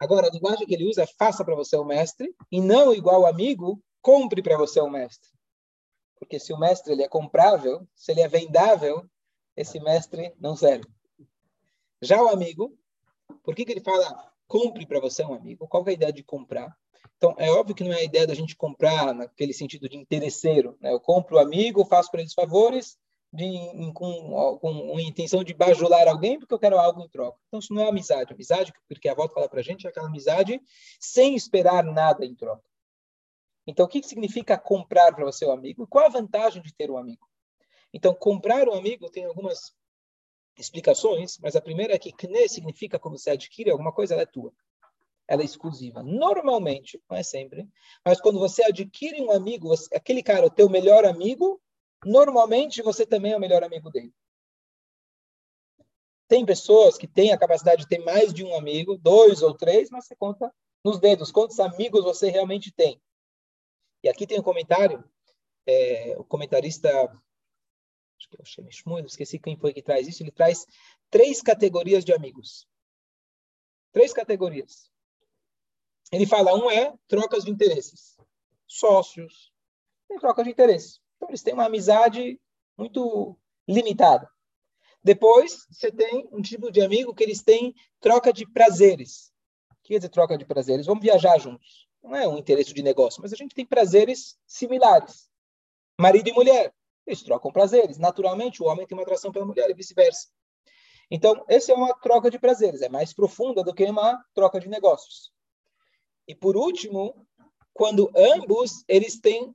Agora, 0.00 0.28
a 0.28 0.30
linguagem 0.30 0.66
que 0.66 0.72
ele 0.72 0.88
usa 0.88 1.02
é 1.02 1.06
faça 1.06 1.44
para 1.44 1.54
você 1.54 1.76
um 1.76 1.84
mestre, 1.84 2.34
e 2.50 2.58
não 2.58 2.94
igual 2.94 3.26
amigo, 3.26 3.84
compre 4.00 4.42
para 4.42 4.56
você 4.56 4.80
um 4.80 4.88
mestre. 4.88 5.28
Porque 6.18 6.40
se 6.40 6.54
o 6.54 6.58
mestre 6.58 6.94
ele 6.94 7.02
é 7.02 7.08
comprável, 7.08 7.86
se 7.94 8.12
ele 8.12 8.22
é 8.22 8.28
vendável, 8.28 9.06
esse 9.54 9.78
mestre 9.78 10.34
não 10.40 10.56
serve. 10.56 10.88
Já 12.00 12.22
o 12.22 12.28
amigo, 12.28 12.74
por 13.46 13.54
que, 13.54 13.64
que 13.64 13.70
ele 13.70 13.80
fala 13.80 14.32
compre 14.48 14.84
para 14.84 14.98
você 14.98 15.24
um 15.24 15.32
amigo? 15.32 15.68
Qual 15.68 15.84
é 15.86 15.90
a 15.90 15.94
ideia 15.94 16.12
de 16.12 16.24
comprar? 16.24 16.76
Então, 17.16 17.32
é 17.38 17.48
óbvio 17.48 17.76
que 17.76 17.84
não 17.84 17.92
é 17.92 18.00
a 18.00 18.04
ideia 18.04 18.26
da 18.26 18.34
gente 18.34 18.56
comprar 18.56 19.14
naquele 19.14 19.52
sentido 19.52 19.88
de 19.88 19.96
interesseiro. 19.96 20.76
Né? 20.80 20.92
Eu 20.92 20.98
compro 20.98 21.36
o 21.36 21.38
amigo, 21.38 21.84
faço 21.84 22.10
para 22.10 22.20
eles 22.20 22.34
favores 22.34 22.98
de, 23.32 23.48
com, 23.94 24.58
com 24.60 24.96
a 24.96 25.00
intenção 25.00 25.44
de 25.44 25.54
bajular 25.54 26.08
alguém 26.08 26.40
porque 26.40 26.52
eu 26.52 26.58
quero 26.58 26.76
algo 26.76 27.00
em 27.00 27.08
troca. 27.08 27.38
Então, 27.46 27.60
isso 27.60 27.72
não 27.72 27.82
é 27.82 27.88
amizade. 27.88 28.34
Amizade, 28.34 28.72
porque 28.88 29.08
a 29.08 29.14
volta 29.14 29.34
fala 29.34 29.48
para 29.48 29.60
a 29.60 29.62
gente, 29.62 29.86
é 29.86 29.90
aquela 29.90 30.08
amizade 30.08 30.60
sem 30.98 31.36
esperar 31.36 31.84
nada 31.84 32.26
em 32.26 32.34
troca. 32.34 32.68
Então, 33.64 33.86
o 33.86 33.88
que, 33.88 34.00
que 34.00 34.08
significa 34.08 34.58
comprar 34.58 35.14
para 35.14 35.24
você 35.24 35.44
o 35.44 35.50
um 35.50 35.52
amigo? 35.52 35.86
Qual 35.86 36.04
a 36.04 36.08
vantagem 36.08 36.60
de 36.60 36.74
ter 36.74 36.90
um 36.90 36.98
amigo? 36.98 37.26
Então, 37.94 38.12
comprar 38.12 38.68
um 38.68 38.74
amigo 38.74 39.08
tem 39.08 39.24
algumas 39.24 39.72
explicações, 40.56 41.38
mas 41.38 41.54
a 41.56 41.60
primeira 41.60 41.94
é 41.94 41.98
que 41.98 42.12
kne 42.12 42.48
significa 42.48 42.98
como 42.98 43.18
você 43.18 43.30
adquire 43.30 43.70
alguma 43.70 43.92
coisa, 43.92 44.14
ela 44.14 44.22
é 44.22 44.26
tua. 44.26 44.52
Ela 45.28 45.42
é 45.42 45.44
exclusiva. 45.44 46.02
Normalmente, 46.02 47.02
não 47.10 47.16
é 47.16 47.22
sempre, 47.22 47.68
mas 48.04 48.20
quando 48.20 48.38
você 48.38 48.64
adquire 48.64 49.20
um 49.20 49.30
amigo, 49.30 49.68
você, 49.68 49.94
aquele 49.94 50.22
cara, 50.22 50.46
o 50.46 50.50
teu 50.50 50.68
melhor 50.68 51.04
amigo, 51.04 51.60
normalmente 52.04 52.82
você 52.82 53.04
também 53.04 53.32
é 53.32 53.36
o 53.36 53.40
melhor 53.40 53.62
amigo 53.64 53.90
dele. 53.90 54.12
Tem 56.28 56.44
pessoas 56.44 56.96
que 56.98 57.06
têm 57.06 57.32
a 57.32 57.38
capacidade 57.38 57.82
de 57.82 57.88
ter 57.88 57.98
mais 57.98 58.32
de 58.32 58.44
um 58.44 58.56
amigo, 58.56 58.96
dois 58.96 59.42
ou 59.42 59.54
três, 59.54 59.90
mas 59.90 60.06
você 60.06 60.16
conta 60.16 60.52
nos 60.84 60.98
dedos 60.98 61.30
quantos 61.30 61.60
amigos 61.60 62.04
você 62.04 62.30
realmente 62.30 62.72
tem. 62.72 63.00
E 64.02 64.08
aqui 64.08 64.26
tem 64.26 64.38
um 64.38 64.42
comentário, 64.42 65.04
é, 65.66 66.14
o 66.18 66.24
comentarista 66.24 66.88
acho 68.18 68.28
que 68.28 68.36
é 68.36 68.42
o 68.42 68.44
Shemishmuel, 68.44 69.06
esqueci 69.06 69.38
quem 69.38 69.56
foi 69.56 69.72
que 69.72 69.82
traz 69.82 70.06
isso, 70.08 70.22
ele 70.22 70.30
traz 70.30 70.66
três 71.10 71.42
categorias 71.42 72.04
de 72.04 72.12
amigos. 72.12 72.66
Três 73.92 74.12
categorias. 74.12 74.90
Ele 76.12 76.26
fala, 76.26 76.54
um 76.54 76.70
é 76.70 76.94
trocas 77.08 77.44
de 77.44 77.50
interesses. 77.50 78.16
Sócios, 78.66 79.52
tem 80.08 80.18
trocas 80.18 80.44
de 80.44 80.50
interesses. 80.50 81.00
Então, 81.16 81.28
eles 81.28 81.42
têm 81.42 81.54
uma 81.54 81.66
amizade 81.66 82.40
muito 82.76 83.36
limitada. 83.66 84.30
Depois, 85.02 85.66
você 85.70 85.90
tem 85.90 86.28
um 86.32 86.42
tipo 86.42 86.70
de 86.70 86.80
amigo 86.80 87.14
que 87.14 87.22
eles 87.22 87.42
têm 87.42 87.74
troca 88.00 88.32
de 88.32 88.46
prazeres. 88.50 89.32
O 89.70 89.74
que 89.82 89.92
quer 89.92 89.98
dizer 89.98 90.08
troca 90.08 90.36
de 90.36 90.44
prazeres? 90.44 90.86
Vamos 90.86 91.02
viajar 91.02 91.38
juntos. 91.38 91.88
Não 92.02 92.14
é 92.14 92.26
um 92.26 92.38
interesse 92.38 92.72
de 92.72 92.82
negócio, 92.82 93.22
mas 93.22 93.32
a 93.32 93.36
gente 93.36 93.54
tem 93.54 93.64
prazeres 93.64 94.36
similares. 94.46 95.28
Marido 95.98 96.28
e 96.28 96.32
mulher. 96.32 96.74
Eles 97.06 97.22
trocam 97.22 97.52
prazeres. 97.52 97.98
Naturalmente, 97.98 98.62
o 98.62 98.66
homem 98.66 98.86
tem 98.86 98.96
uma 98.96 99.02
atração 99.02 99.30
pela 99.30 99.46
mulher 99.46 99.70
e 99.70 99.74
vice-versa. 99.74 100.28
Então, 101.10 101.44
essa 101.48 101.72
é 101.72 101.74
uma 101.74 101.94
troca 101.94 102.30
de 102.30 102.38
prazeres, 102.38 102.82
é 102.82 102.88
mais 102.88 103.12
profunda 103.12 103.62
do 103.62 103.72
que 103.72 103.84
uma 103.84 104.20
troca 104.34 104.58
de 104.58 104.68
negócios. 104.68 105.32
E 106.26 106.34
por 106.34 106.56
último, 106.56 107.14
quando 107.72 108.10
ambos 108.16 108.84
eles 108.88 109.20
têm 109.20 109.54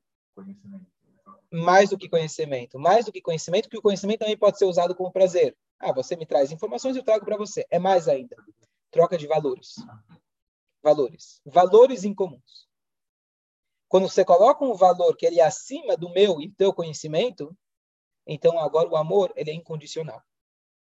mais 1.52 1.90
do 1.90 1.98
que 1.98 2.08
conhecimento, 2.08 2.80
mais 2.80 3.06
do 3.06 3.12
que 3.12 3.22
conhecimento, 3.22 3.70
que 3.70 3.78
o 3.78 3.82
conhecimento 3.82 4.20
também 4.20 4.38
pode 4.38 4.58
ser 4.58 4.66
usado 4.66 4.96
como 4.96 5.12
prazer. 5.12 5.58
Ah, 5.78 5.92
você 5.92 6.16
me 6.16 6.26
traz 6.26 6.52
informações, 6.52 6.96
eu 6.96 7.04
trago 7.04 7.26
para 7.26 7.36
você. 7.36 7.66
É 7.70 7.78
mais 7.78 8.08
ainda. 8.08 8.38
Troca 8.90 9.18
de 9.18 9.28
valores. 9.28 9.76
Valores. 10.82 11.42
Valores 11.46 12.06
incomuns. 12.06 12.71
Quando 13.92 14.08
você 14.08 14.24
coloca 14.24 14.64
um 14.64 14.74
valor 14.74 15.18
que 15.18 15.26
ele 15.26 15.42
é 15.42 15.44
acima 15.44 15.98
do 15.98 16.10
meu 16.10 16.40
e 16.40 16.50
teu 16.50 16.72
conhecimento, 16.74 17.54
então 18.26 18.58
agora 18.58 18.88
o 18.88 18.96
amor 18.96 19.34
ele 19.36 19.52
é 19.52 19.54
incondicional. 19.54 20.24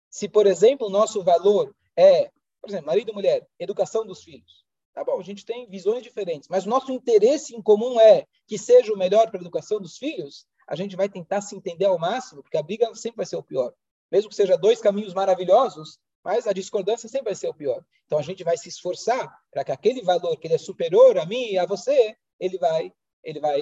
Se, 0.10 0.28
por 0.28 0.48
exemplo, 0.48 0.88
o 0.88 0.90
nosso 0.90 1.24
valor 1.24 1.72
é, 1.96 2.32
por 2.60 2.68
exemplo, 2.68 2.88
marido 2.88 3.12
e 3.12 3.14
mulher, 3.14 3.48
educação 3.60 4.08
dos 4.08 4.24
filhos. 4.24 4.66
Tá 4.92 5.04
bom, 5.04 5.20
a 5.20 5.24
gente 5.24 5.46
tem 5.46 5.70
visões 5.70 6.02
diferentes, 6.02 6.50
mas 6.50 6.66
o 6.66 6.70
nosso 6.70 6.92
interesse 6.92 7.56
em 7.56 7.62
comum 7.62 8.00
é 8.00 8.26
que 8.48 8.58
seja 8.58 8.92
o 8.92 8.98
melhor 8.98 9.30
para 9.30 9.40
a 9.40 9.44
educação 9.44 9.80
dos 9.80 10.00
filhos, 10.00 10.48
a 10.68 10.76
gente 10.76 10.96
vai 10.96 11.08
tentar 11.08 11.42
se 11.42 11.56
entender 11.56 11.86
ao 11.86 12.00
máximo, 12.00 12.42
porque 12.42 12.58
a 12.58 12.64
briga 12.64 12.92
sempre 12.96 13.18
vai 13.18 13.26
ser 13.28 13.36
o 13.36 13.44
pior. 13.44 13.72
Mesmo 14.12 14.32
que 14.32 14.36
seja 14.36 14.58
dois 14.58 14.82
caminhos 14.82 15.14
maravilhosos, 15.14 16.00
mas 16.24 16.48
a 16.48 16.54
discordância 16.54 17.08
sempre 17.08 17.26
vai 17.26 17.36
ser 17.36 17.50
o 17.50 17.54
pior. 17.54 17.86
Então 18.08 18.18
a 18.18 18.24
gente 18.24 18.44
vai 18.44 18.58
se 18.58 18.68
esforçar 18.68 19.32
para 19.52 19.64
que 19.64 19.72
aquele 19.72 20.02
valor 20.02 20.36
que 20.38 20.48
ele 20.48 20.56
é 20.56 20.58
superior 20.58 21.20
a 21.20 21.26
mim 21.28 21.52
e 21.52 21.60
a 21.60 21.68
você, 21.68 22.18
ele 22.40 22.58
vai, 22.58 22.94
ele 23.24 23.40
vai, 23.40 23.62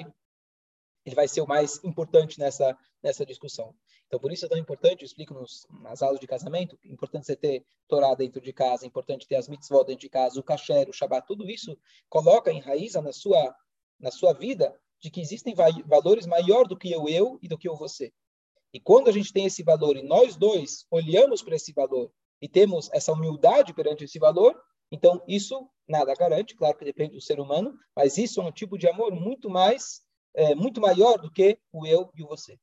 ele 1.05 1.15
vai 1.15 1.27
ser 1.27 1.41
o 1.41 1.47
mais 1.47 1.83
importante 1.83 2.39
nessa 2.39 2.77
nessa 3.03 3.25
discussão. 3.25 3.75
Então, 4.07 4.19
por 4.19 4.31
isso 4.31 4.45
é 4.45 4.49
tão 4.49 4.57
importante, 4.57 5.01
eu 5.01 5.05
explico 5.05 5.33
nos, 5.33 5.67
nas 5.81 6.01
aulas 6.01 6.19
de 6.19 6.25
casamento, 6.25 6.79
é 6.83 6.87
importante 6.87 7.25
você 7.25 7.35
ter 7.35 7.65
Torá 7.87 8.15
dentro 8.15 8.39
de 8.39 8.53
casa, 8.53 8.85
é 8.85 8.87
importante 8.87 9.27
ter 9.27 9.35
as 9.35 9.49
mitzvot 9.49 9.83
dentro 9.83 10.01
de 10.01 10.09
casa, 10.09 10.39
o 10.39 10.43
kasher, 10.43 10.89
o 10.89 10.93
shabat, 10.93 11.27
tudo 11.27 11.49
isso 11.49 11.77
coloca, 12.09 12.51
enraiza 12.51 13.01
na 13.01 13.11
sua, 13.11 13.53
na 13.99 14.09
sua 14.09 14.33
vida 14.33 14.73
de 15.01 15.11
que 15.11 15.19
existem 15.19 15.53
valores 15.85 16.25
maior 16.25 16.65
do 16.65 16.77
que 16.77 16.89
eu, 16.89 17.09
eu 17.09 17.37
e 17.41 17.47
do 17.47 17.57
que 17.57 17.67
eu, 17.67 17.75
você. 17.75 18.13
E 18.73 18.79
quando 18.79 19.09
a 19.09 19.11
gente 19.11 19.33
tem 19.33 19.45
esse 19.45 19.61
valor 19.61 19.97
e 19.97 20.01
nós 20.01 20.37
dois 20.37 20.85
olhamos 20.89 21.43
para 21.43 21.55
esse 21.55 21.73
valor 21.73 22.11
e 22.41 22.47
temos 22.47 22.89
essa 22.93 23.11
humildade 23.11 23.73
perante 23.73 24.05
esse 24.05 24.17
valor, 24.17 24.57
então 24.93 25.21
isso 25.27 25.67
nada 25.87 26.13
garante, 26.15 26.55
claro 26.55 26.77
que 26.77 26.85
depende 26.85 27.15
do 27.15 27.21
ser 27.21 27.39
humano, 27.39 27.77
mas 27.95 28.17
isso 28.17 28.39
é 28.39 28.43
um 28.45 28.51
tipo 28.51 28.77
de 28.77 28.87
amor 28.87 29.11
muito 29.11 29.49
mais, 29.49 30.01
é, 30.33 30.55
muito 30.55 30.79
maior 30.79 31.17
do 31.17 31.29
que 31.31 31.59
o 31.71 31.85
eu 31.85 32.09
e 32.15 32.23
o 32.23 32.27
você 32.27 32.57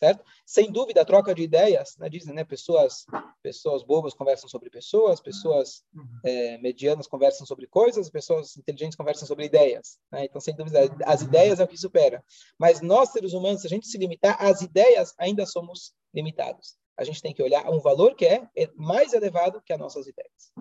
certo? 0.00 0.24
Sem 0.46 0.72
dúvida, 0.72 1.02
a 1.02 1.04
troca 1.04 1.34
de 1.34 1.42
ideias, 1.42 1.94
né, 1.98 2.08
dizem, 2.08 2.34
né, 2.34 2.42
pessoas, 2.42 3.04
pessoas 3.42 3.82
bobas 3.82 4.14
conversam 4.14 4.48
sobre 4.48 4.70
pessoas, 4.70 5.20
pessoas 5.20 5.84
é, 6.24 6.56
medianas 6.56 7.06
conversam 7.06 7.46
sobre 7.46 7.66
coisas, 7.66 8.08
pessoas 8.08 8.56
inteligentes 8.56 8.96
conversam 8.96 9.28
sobre 9.28 9.44
ideias. 9.44 9.98
Né? 10.10 10.24
Então, 10.24 10.40
sem 10.40 10.56
dúvida, 10.56 10.80
as 11.04 11.20
ideias 11.20 11.60
é 11.60 11.64
o 11.64 11.68
que 11.68 11.76
supera. 11.76 12.24
Mas 12.58 12.80
nós, 12.80 13.10
seres 13.10 13.34
humanos, 13.34 13.60
se 13.60 13.66
a 13.66 13.70
gente 13.70 13.86
se 13.86 13.98
limitar 13.98 14.42
às 14.42 14.62
ideias, 14.62 15.14
ainda 15.18 15.44
somos 15.44 15.92
limitados. 16.14 16.76
A 16.96 17.04
gente 17.04 17.20
tem 17.20 17.34
que 17.34 17.42
olhar 17.42 17.68
um 17.70 17.80
valor 17.80 18.14
que 18.14 18.24
é 18.24 18.48
mais 18.74 19.12
elevado 19.12 19.60
que 19.60 19.72
as 19.72 19.78
nossas 19.78 20.06
ideias. 20.06 20.52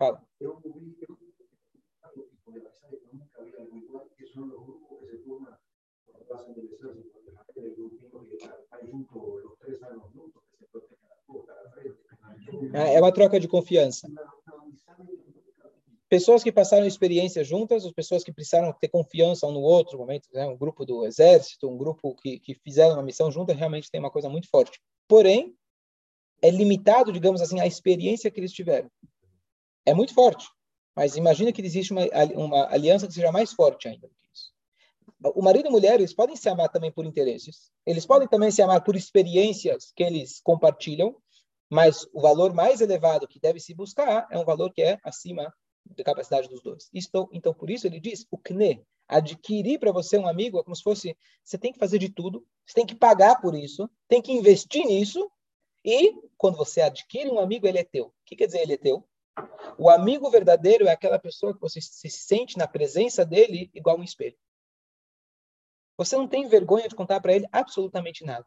Fala. 0.00 0.26
Eu 0.40 0.58
ouvi, 0.64 0.96
eu 1.06 1.18
é, 12.72 12.94
é 12.94 13.00
uma 13.00 13.12
troca 13.12 13.38
de 13.38 13.46
confiança. 13.46 14.08
Pessoas 16.08 16.42
que 16.42 16.50
passaram 16.50 16.86
experiências 16.86 17.46
juntas, 17.46 17.84
as 17.84 17.92
pessoas 17.92 18.24
que 18.24 18.32
precisaram 18.32 18.72
ter 18.72 18.88
confiança 18.88 19.46
um 19.46 19.52
no 19.52 19.60
outro, 19.60 19.98
momento, 19.98 20.30
né? 20.32 20.46
um 20.46 20.56
grupo 20.56 20.86
do 20.86 21.04
exército, 21.04 21.68
um 21.68 21.76
grupo 21.76 22.14
que, 22.14 22.40
que 22.40 22.54
fizeram 22.54 22.94
uma 22.94 23.02
missão 23.02 23.30
junta, 23.30 23.52
realmente 23.52 23.90
tem 23.90 24.00
uma 24.00 24.10
coisa 24.10 24.30
muito 24.30 24.48
forte. 24.48 24.80
Porém, 25.06 25.54
é 26.40 26.50
limitado, 26.50 27.12
digamos 27.12 27.42
assim, 27.42 27.60
a 27.60 27.66
experiência 27.66 28.30
que 28.30 28.40
eles 28.40 28.52
tiveram. 28.52 28.90
É 29.90 29.94
muito 29.94 30.14
forte, 30.14 30.46
mas 30.94 31.16
imagina 31.16 31.52
que 31.52 31.60
existe 31.60 31.92
uma, 31.92 32.02
uma 32.36 32.72
aliança 32.72 33.08
que 33.08 33.12
seja 33.12 33.32
mais 33.32 33.52
forte 33.52 33.88
ainda 33.88 34.06
do 34.06 34.14
que 34.14 34.28
isso 34.32 34.52
o 35.34 35.42
marido 35.42 35.66
e 35.66 35.68
a 35.68 35.70
mulher, 35.70 35.94
eles 35.94 36.14
podem 36.14 36.36
se 36.36 36.48
amar 36.48 36.68
também 36.70 36.90
por 36.90 37.04
interesses, 37.04 37.70
eles 37.84 38.06
podem 38.06 38.26
também 38.26 38.50
se 38.50 38.62
amar 38.62 38.82
por 38.82 38.96
experiências 38.96 39.92
que 39.94 40.02
eles 40.02 40.40
compartilham, 40.40 41.14
mas 41.68 42.06
o 42.12 42.20
valor 42.20 42.54
mais 42.54 42.80
elevado 42.80 43.28
que 43.28 43.38
deve 43.38 43.60
se 43.60 43.74
buscar 43.74 44.26
é 44.30 44.38
um 44.38 44.44
valor 44.44 44.72
que 44.72 44.82
é 44.82 44.98
acima 45.04 45.52
da 45.84 46.04
capacidade 46.04 46.48
dos 46.48 46.62
dois. 46.62 46.88
Isto, 46.92 47.28
então, 47.32 47.52
por 47.52 47.68
isso 47.68 47.86
ele 47.86 48.00
diz, 48.00 48.26
o 48.30 48.38
kne, 48.38 48.82
adquirir 49.06 49.78
para 49.78 49.92
você 49.92 50.16
um 50.16 50.26
amigo 50.26 50.58
é 50.58 50.62
como 50.62 50.74
se 50.74 50.82
fosse, 50.82 51.16
você 51.44 51.58
tem 51.58 51.72
que 51.72 51.78
fazer 51.78 51.98
de 51.98 52.08
tudo, 52.08 52.46
você 52.64 52.74
tem 52.74 52.86
que 52.86 52.94
pagar 52.94 53.40
por 53.40 53.54
isso, 53.54 53.90
tem 54.08 54.22
que 54.22 54.32
investir 54.32 54.86
nisso, 54.86 55.30
e 55.84 56.14
quando 56.36 56.56
você 56.56 56.80
adquire 56.80 57.30
um 57.30 57.38
amigo, 57.38 57.66
ele 57.66 57.78
é 57.78 57.84
teu. 57.84 58.06
O 58.06 58.12
que 58.24 58.36
quer 58.36 58.46
dizer 58.46 58.60
ele 58.60 58.74
é 58.74 58.78
teu? 58.78 59.04
O 59.78 59.88
amigo 59.88 60.30
verdadeiro 60.30 60.86
é 60.86 60.92
aquela 60.92 61.18
pessoa 61.18 61.54
que 61.54 61.60
você 61.60 61.80
se 61.80 62.10
sente 62.10 62.58
na 62.58 62.68
presença 62.68 63.24
dele 63.24 63.70
igual 63.74 63.98
um 63.98 64.02
espelho. 64.02 64.36
Você 65.96 66.16
não 66.16 66.26
tem 66.26 66.48
vergonha 66.48 66.88
de 66.88 66.94
contar 66.94 67.20
para 67.20 67.34
ele 67.34 67.46
absolutamente 67.52 68.24
nada. 68.24 68.46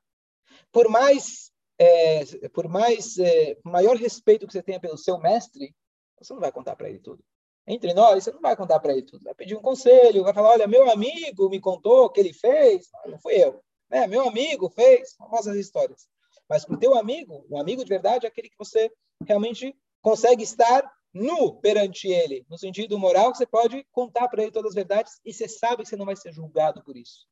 Por 0.71 0.89
mais, 0.89 1.51
é, 1.77 2.49
por 2.49 2.67
mais 2.67 3.17
é, 3.17 3.57
maior 3.63 3.95
respeito 3.95 4.47
que 4.47 4.53
você 4.53 4.63
tenha 4.63 4.79
pelo 4.79 4.97
seu 4.97 5.19
mestre, 5.19 5.75
você 6.19 6.33
não 6.33 6.39
vai 6.39 6.51
contar 6.51 6.75
para 6.75 6.89
ele 6.89 6.99
tudo. 6.99 7.23
Entre 7.65 7.93
nós, 7.93 8.23
você 8.23 8.31
não 8.31 8.41
vai 8.41 8.55
contar 8.55 8.79
para 8.79 8.91
ele 8.91 9.03
tudo. 9.03 9.23
Vai 9.23 9.35
pedir 9.35 9.55
um 9.55 9.61
conselho, 9.61 10.23
vai 10.23 10.33
falar: 10.33 10.49
olha, 10.49 10.67
meu 10.67 10.89
amigo 10.89 11.49
me 11.49 11.61
contou 11.61 12.05
o 12.05 12.09
que 12.09 12.19
ele 12.19 12.33
fez. 12.33 12.89
Não, 13.05 13.19
fui 13.19 13.35
eu. 13.41 13.63
Né? 13.89 14.05
Meu 14.07 14.27
amigo 14.27 14.69
fez. 14.69 15.13
Famosas 15.13 15.55
histórias. 15.55 16.07
Mas 16.49 16.65
para 16.65 16.75
o 16.75 16.79
teu 16.79 16.97
amigo, 16.97 17.45
um 17.49 17.57
amigo 17.57 17.83
de 17.83 17.89
verdade 17.89 18.25
é 18.25 18.29
aquele 18.29 18.49
que 18.49 18.57
você 18.57 18.91
realmente 19.25 19.75
consegue 20.03 20.43
estar 20.43 20.83
nu 21.13 21.55
perante 21.61 22.09
ele, 22.09 22.45
no 22.49 22.57
sentido 22.57 22.99
moral, 22.99 23.31
que 23.31 23.37
você 23.37 23.45
pode 23.45 23.87
contar 23.91 24.27
para 24.27 24.43
ele 24.43 24.51
todas 24.51 24.71
as 24.71 24.75
verdades 24.75 25.21
e 25.23 25.33
você 25.33 25.47
sabe 25.47 25.83
que 25.83 25.89
você 25.89 25.95
não 25.95 26.05
vai 26.05 26.15
ser 26.15 26.33
julgado 26.33 26.83
por 26.83 26.97
isso. 26.97 27.25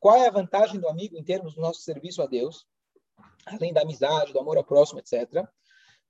Qual 0.00 0.16
é 0.16 0.26
a 0.26 0.30
vantagem 0.30 0.80
do 0.80 0.88
amigo 0.88 1.16
em 1.16 1.22
termos 1.22 1.54
do 1.54 1.60
nosso 1.60 1.82
serviço 1.82 2.22
a 2.22 2.26
Deus? 2.26 2.66
Além 3.44 3.72
da 3.72 3.82
amizade, 3.82 4.32
do 4.32 4.38
amor 4.38 4.56
ao 4.56 4.64
próximo, 4.64 4.98
etc. 4.98 5.44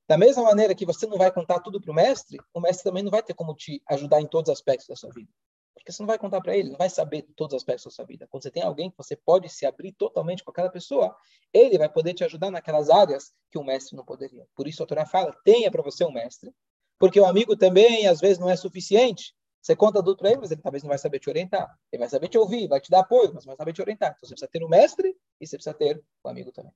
Da 0.08 0.16
mesma 0.16 0.44
maneira 0.44 0.74
que 0.74 0.86
você 0.86 1.06
não 1.06 1.18
vai 1.18 1.32
contar 1.32 1.60
tudo 1.60 1.80
para 1.80 1.90
o 1.90 1.94
mestre, 1.94 2.38
o 2.54 2.60
mestre 2.60 2.84
também 2.84 3.02
não 3.02 3.10
vai 3.10 3.22
ter 3.22 3.34
como 3.34 3.54
te 3.54 3.82
ajudar 3.88 4.20
em 4.20 4.26
todos 4.26 4.48
os 4.48 4.56
aspectos 4.56 4.86
da 4.86 4.94
sua 4.94 5.10
vida. 5.10 5.30
Porque 5.76 5.92
você 5.92 6.02
não 6.02 6.06
vai 6.06 6.18
contar 6.18 6.40
para 6.40 6.56
ele, 6.56 6.70
não 6.70 6.78
vai 6.78 6.88
saber 6.88 7.22
todos 7.36 7.54
os 7.54 7.62
aspectos 7.62 7.84
da 7.84 7.90
sua 7.90 8.06
vida. 8.06 8.26
Quando 8.30 8.42
você 8.42 8.50
tem 8.50 8.62
alguém 8.62 8.90
que 8.90 8.96
você 8.96 9.14
pode 9.14 9.48
se 9.50 9.66
abrir 9.66 9.92
totalmente 9.92 10.42
com 10.42 10.50
aquela 10.50 10.70
pessoa, 10.70 11.14
ele 11.52 11.76
vai 11.76 11.88
poder 11.88 12.14
te 12.14 12.24
ajudar 12.24 12.50
naquelas 12.50 12.88
áreas 12.88 13.32
que 13.50 13.58
o 13.58 13.62
mestre 13.62 13.94
não 13.96 14.04
poderia. 14.04 14.46
Por 14.56 14.66
isso 14.66 14.82
a 14.82 14.86
Torá 14.86 15.04
fala: 15.04 15.36
tenha 15.44 15.70
para 15.70 15.82
você 15.82 16.02
um 16.04 16.10
mestre, 16.10 16.52
porque 16.98 17.20
o 17.20 17.26
amigo 17.26 17.56
também 17.56 18.08
às 18.08 18.20
vezes 18.20 18.38
não 18.38 18.48
é 18.48 18.56
suficiente. 18.56 19.34
Você 19.60 19.76
conta 19.76 20.02
tudo 20.02 20.16
para 20.16 20.30
ele, 20.30 20.38
mas 20.40 20.50
ele 20.50 20.62
talvez 20.62 20.82
não 20.82 20.88
vai 20.88 20.98
saber 20.98 21.18
te 21.18 21.28
orientar. 21.28 21.68
Ele 21.92 22.00
vai 22.00 22.08
saber 22.08 22.28
te 22.28 22.38
ouvir, 22.38 22.68
vai 22.68 22.80
te 22.80 22.90
dar 22.90 23.00
apoio, 23.00 23.34
mas 23.34 23.44
não 23.44 23.50
vai 23.50 23.56
saber 23.56 23.72
te 23.72 23.82
orientar. 23.82 24.14
Então 24.16 24.28
você 24.28 24.34
precisa 24.34 24.50
ter 24.50 24.64
o 24.64 24.68
mestre 24.68 25.14
e 25.40 25.46
você 25.46 25.56
precisa 25.56 25.74
ter 25.74 26.02
o 26.24 26.28
amigo 26.28 26.52
também. 26.52 26.72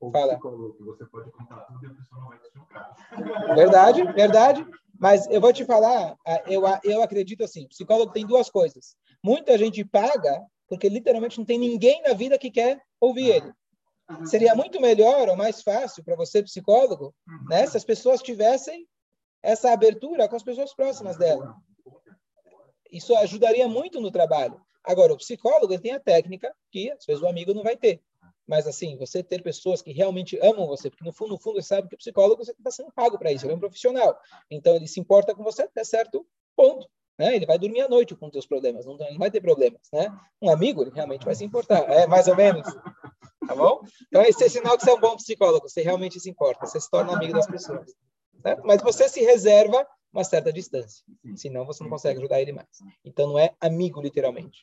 Ou 0.00 0.10
Fala. 0.10 0.38
Você 0.38 1.04
pode 1.06 1.30
contar 1.30 1.60
tudo 1.60 1.84
e 1.84 1.86
a 1.86 1.90
pessoa 1.90 2.20
não 2.20 2.28
vai 2.28 2.38
te 2.38 2.50
julgar. 2.52 3.54
Verdade, 3.54 4.02
verdade. 4.12 4.66
Mas 4.98 5.26
eu 5.26 5.40
vou 5.40 5.52
te 5.52 5.64
falar, 5.64 6.16
eu, 6.46 6.62
eu 6.84 7.02
acredito 7.02 7.42
assim, 7.42 7.66
psicólogo 7.68 8.12
tem 8.12 8.26
duas 8.26 8.48
coisas. 8.48 8.96
Muita 9.22 9.58
gente 9.58 9.84
paga 9.84 10.40
porque 10.68 10.88
literalmente 10.88 11.38
não 11.38 11.44
tem 11.44 11.58
ninguém 11.58 12.02
na 12.02 12.14
vida 12.14 12.38
que 12.38 12.50
quer 12.50 12.80
ouvir 13.00 13.28
ele. 13.28 13.52
Seria 14.26 14.54
muito 14.54 14.80
melhor 14.80 15.28
ou 15.28 15.36
mais 15.36 15.62
fácil 15.62 16.04
para 16.04 16.16
você, 16.16 16.42
psicólogo, 16.42 17.14
né, 17.48 17.66
se 17.66 17.76
as 17.76 17.84
pessoas 17.84 18.22
tivessem 18.22 18.86
essa 19.42 19.72
abertura 19.72 20.28
com 20.28 20.36
as 20.36 20.42
pessoas 20.42 20.74
próximas 20.74 21.16
dela. 21.16 21.56
Isso 22.90 23.14
ajudaria 23.16 23.66
muito 23.68 24.00
no 24.00 24.10
trabalho. 24.10 24.60
Agora, 24.82 25.12
o 25.12 25.16
psicólogo 25.16 25.72
ele 25.72 25.82
tem 25.82 25.92
a 25.92 26.00
técnica 26.00 26.54
que, 26.70 26.90
às 26.92 27.06
vezes, 27.06 27.22
o 27.22 27.26
amigo 27.26 27.54
não 27.54 27.62
vai 27.62 27.76
ter. 27.76 28.02
Mas, 28.46 28.66
assim, 28.66 28.96
você 28.96 29.22
ter 29.22 29.42
pessoas 29.42 29.80
que 29.80 29.92
realmente 29.92 30.38
amam 30.42 30.66
você, 30.66 30.90
porque 30.90 31.04
no 31.04 31.12
fundo, 31.12 31.30
no 31.30 31.38
fundo, 31.38 31.60
você 31.60 31.68
sabe 31.68 31.88
que 31.88 31.94
o 31.94 31.98
psicólogo 31.98 32.42
está 32.42 32.70
sendo 32.70 32.92
pago 32.92 33.18
para 33.18 33.32
isso, 33.32 33.46
ele 33.46 33.54
é 33.54 33.56
um 33.56 33.60
profissional. 33.60 34.18
Então, 34.50 34.76
ele 34.76 34.86
se 34.86 35.00
importa 35.00 35.34
com 35.34 35.42
você 35.42 35.62
até 35.62 35.82
certo 35.82 36.26
ponto. 36.54 36.88
Né? 37.18 37.36
Ele 37.36 37.46
vai 37.46 37.58
dormir 37.58 37.80
à 37.80 37.88
noite 37.88 38.14
com 38.14 38.26
os 38.26 38.32
seus 38.32 38.46
problemas, 38.46 38.84
não, 38.84 38.96
não 38.96 39.18
vai 39.18 39.30
ter 39.30 39.40
problemas. 39.40 39.80
Né? 39.92 40.08
Um 40.42 40.50
amigo, 40.50 40.82
ele 40.82 40.90
realmente 40.90 41.24
vai 41.24 41.34
se 41.34 41.44
importar, 41.44 41.90
é 41.90 42.06
mais 42.06 42.28
ou 42.28 42.36
menos. 42.36 42.66
Tá 43.46 43.54
bom? 43.54 43.82
Então, 44.08 44.22
esse 44.22 44.42
é 44.42 44.48
sinal 44.48 44.76
que 44.76 44.84
você 44.84 44.90
é 44.90 44.94
um 44.94 45.00
bom 45.00 45.16
psicólogo, 45.16 45.68
você 45.68 45.82
realmente 45.82 46.18
se 46.18 46.28
importa, 46.28 46.66
você 46.66 46.80
se 46.80 46.90
torna 46.90 47.14
amigo 47.14 47.32
das 47.32 47.46
pessoas. 47.46 47.94
Certo? 48.42 48.62
Mas 48.64 48.82
você 48.82 49.08
se 49.08 49.20
reserva 49.20 49.86
uma 50.12 50.24
certa 50.24 50.52
distância. 50.52 51.04
Senão 51.36 51.64
você 51.64 51.82
não 51.82 51.90
consegue 51.90 52.18
ajudar 52.20 52.40
ele 52.40 52.52
mais. 52.52 52.68
Então 53.04 53.28
não 53.28 53.38
é 53.38 53.54
amigo, 53.60 54.00
literalmente. 54.00 54.62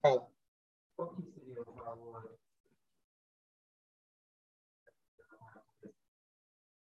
Fala. 0.00 0.26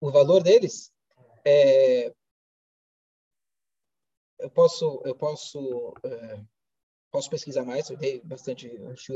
O 0.04 0.12
valor 0.12 0.44
deles, 0.44 0.92
é, 1.46 2.12
eu 4.38 4.50
posso, 4.50 5.02
eu 5.06 5.16
posso, 5.16 5.94
é, 6.04 6.40
posso 7.10 7.30
pesquisar 7.30 7.64
mais, 7.64 7.90
eu 7.90 7.96
dei 7.96 8.20
bastante 8.22 8.70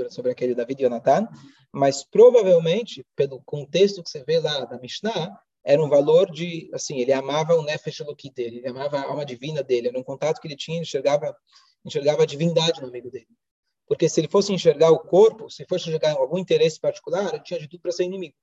sobre 0.09 0.31
aquele 0.31 0.55
David 0.55 0.81
Yonatan, 0.81 1.27
mas 1.73 2.05
provavelmente, 2.05 3.05
pelo 3.17 3.41
contexto 3.41 4.01
que 4.01 4.09
você 4.09 4.23
vê 4.23 4.39
lá 4.39 4.63
da 4.63 4.79
Mishnah, 4.79 5.37
era 5.61 5.83
um 5.83 5.89
valor 5.89 6.31
de, 6.31 6.69
assim, 6.73 6.99
ele 6.99 7.11
amava 7.11 7.53
o 7.55 7.63
Nefesh 7.63 7.99
Eloki 7.99 8.31
dele, 8.31 8.59
ele 8.59 8.69
amava 8.69 8.97
a 8.97 9.03
alma 9.09 9.25
divina 9.25 9.61
dele, 9.61 9.89
era 9.89 9.99
um 9.99 10.03
contato 10.03 10.39
que 10.39 10.47
ele 10.47 10.55
tinha, 10.55 10.79
enxergava, 10.79 11.35
enxergava 11.83 12.23
a 12.23 12.25
divindade 12.25 12.79
no 12.79 12.87
amigo 12.87 13.11
dele. 13.11 13.27
Porque 13.85 14.07
se 14.07 14.21
ele 14.21 14.29
fosse 14.29 14.53
enxergar 14.53 14.91
o 14.91 14.99
corpo, 14.99 15.49
se 15.49 15.65
fosse 15.65 15.89
enxergar 15.89 16.13
algum 16.13 16.37
interesse 16.37 16.79
particular, 16.79 17.33
ele 17.33 17.43
tinha 17.43 17.59
de 17.59 17.67
tudo 17.67 17.81
para 17.81 17.91
ser 17.91 18.05
inimigo. 18.05 18.35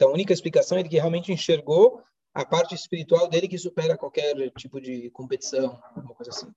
Então, 0.00 0.08
a 0.08 0.14
única 0.14 0.32
explicação 0.32 0.78
é 0.78 0.82
que 0.82 0.96
realmente 0.96 1.30
enxergou 1.30 2.02
a 2.32 2.42
parte 2.42 2.74
espiritual 2.74 3.28
dele 3.28 3.46
que 3.46 3.58
supera 3.58 3.98
qualquer 3.98 4.34
tipo 4.52 4.80
de 4.80 5.10
competição, 5.10 5.78
alguma 5.94 6.14
coisa 6.14 6.30
assim. 6.30 6.50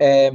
É, 0.00 0.32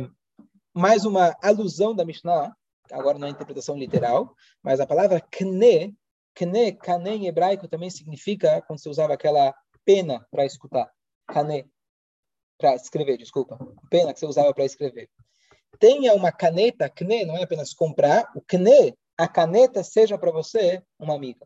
mais 0.73 1.03
uma 1.03 1.35
alusão 1.43 1.93
da 1.93 2.05
Mishnah, 2.05 2.55
agora 2.89 3.19
na 3.19 3.27
interpretação 3.27 3.77
literal, 3.77 4.33
mas 4.63 4.79
a 4.79 4.87
palavra 4.87 5.19
kne, 5.19 5.93
kne, 6.33 6.71
kane 6.71 7.09
em 7.09 7.27
hebraico 7.27 7.67
também 7.67 7.89
significa 7.89 8.61
quando 8.61 8.79
você 8.79 8.87
usava 8.87 9.15
aquela 9.15 9.53
pena 9.83 10.25
para 10.31 10.45
escutar, 10.45 10.89
kane, 11.27 11.69
para 12.57 12.75
escrever, 12.75 13.17
desculpa, 13.17 13.59
pena 13.89 14.13
que 14.13 14.21
você 14.21 14.25
usava 14.25 14.53
para 14.53 14.63
escrever. 14.63 15.09
Tenha 15.77 16.13
uma 16.13 16.31
caneta, 16.31 16.89
kne, 16.89 17.25
não 17.25 17.35
é 17.35 17.43
apenas 17.43 17.73
comprar, 17.73 18.31
o 18.33 18.41
kne, 18.41 18.97
a 19.19 19.27
caneta 19.27 19.83
seja 19.83 20.17
para 20.17 20.31
você 20.31 20.81
uma 20.97 21.13
amiga. 21.13 21.45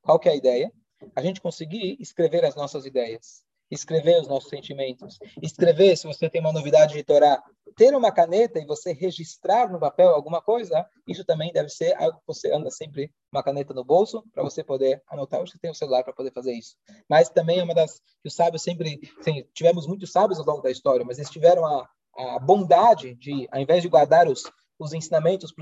Qual 0.00 0.18
que 0.18 0.26
é 0.26 0.32
a 0.32 0.36
ideia? 0.36 0.72
A 1.14 1.20
gente 1.20 1.38
conseguir 1.38 1.98
escrever 2.00 2.46
as 2.46 2.56
nossas 2.56 2.86
ideias, 2.86 3.42
escrever 3.70 4.18
os 4.22 4.26
nossos 4.26 4.48
sentimentos, 4.48 5.18
escrever 5.42 5.98
se 5.98 6.06
você 6.06 6.30
tem 6.30 6.40
uma 6.40 6.52
novidade 6.52 6.94
de 6.94 7.02
Torá, 7.04 7.42
ter 7.76 7.94
uma 7.94 8.10
caneta 8.10 8.58
e 8.58 8.64
você 8.64 8.94
registrar 8.94 9.70
no 9.70 9.78
papel 9.78 10.14
alguma 10.14 10.40
coisa, 10.40 10.86
isso 11.06 11.26
também 11.26 11.52
deve 11.52 11.68
ser 11.68 11.94
algo 12.02 12.18
que 12.20 12.26
você 12.26 12.50
anda 12.50 12.70
sempre 12.70 13.12
uma 13.30 13.42
caneta 13.42 13.74
no 13.74 13.84
bolso 13.84 14.24
para 14.32 14.42
você 14.42 14.64
poder 14.64 15.02
anotar. 15.10 15.42
Hoje 15.42 15.52
você 15.52 15.58
tem 15.58 15.70
o 15.70 15.74
celular 15.74 16.02
para 16.02 16.14
poder 16.14 16.32
fazer 16.32 16.54
isso. 16.54 16.74
Mas 17.06 17.28
também 17.28 17.58
é 17.58 17.64
uma 17.64 17.74
das 17.74 17.98
que 18.22 18.28
os 18.28 18.34
sábios 18.34 18.62
sempre, 18.62 18.98
sim, 19.20 19.46
tivemos 19.52 19.86
muitos 19.86 20.10
sábios 20.10 20.38
ao 20.38 20.46
longo 20.46 20.62
da 20.62 20.70
história, 20.70 21.04
mas 21.04 21.18
eles 21.18 21.30
tiveram 21.30 21.66
a, 21.66 21.86
a 22.16 22.38
bondade 22.38 23.14
de, 23.14 23.46
ao 23.52 23.60
invés 23.60 23.82
de 23.82 23.90
guardar 23.90 24.26
os 24.26 24.50
os 24.78 24.92
ensinamentos 24.92 25.52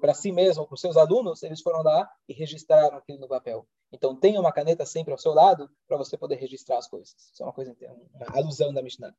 para 0.00 0.14
si 0.14 0.32
mesmo, 0.32 0.66
para 0.66 0.74
os 0.74 0.80
seus 0.80 0.96
alunos, 0.96 1.42
eles 1.42 1.60
foram 1.60 1.82
lá 1.82 2.08
e 2.28 2.32
registraram 2.32 2.96
aquilo 2.96 3.20
no 3.20 3.28
papel. 3.28 3.66
Então 3.92 4.14
tenha 4.14 4.40
uma 4.40 4.52
caneta 4.52 4.84
sempre 4.84 5.12
ao 5.12 5.18
seu 5.18 5.32
lado 5.32 5.70
para 5.86 5.96
você 5.96 6.16
poder 6.16 6.36
registrar 6.36 6.78
as 6.78 6.88
coisas. 6.88 7.14
Isso 7.32 7.42
é 7.42 7.46
uma 7.46 7.52
coisa, 7.52 7.74
uma 8.14 8.38
alusão 8.38 8.72
da 8.72 8.82
Mishnah. 8.82 9.14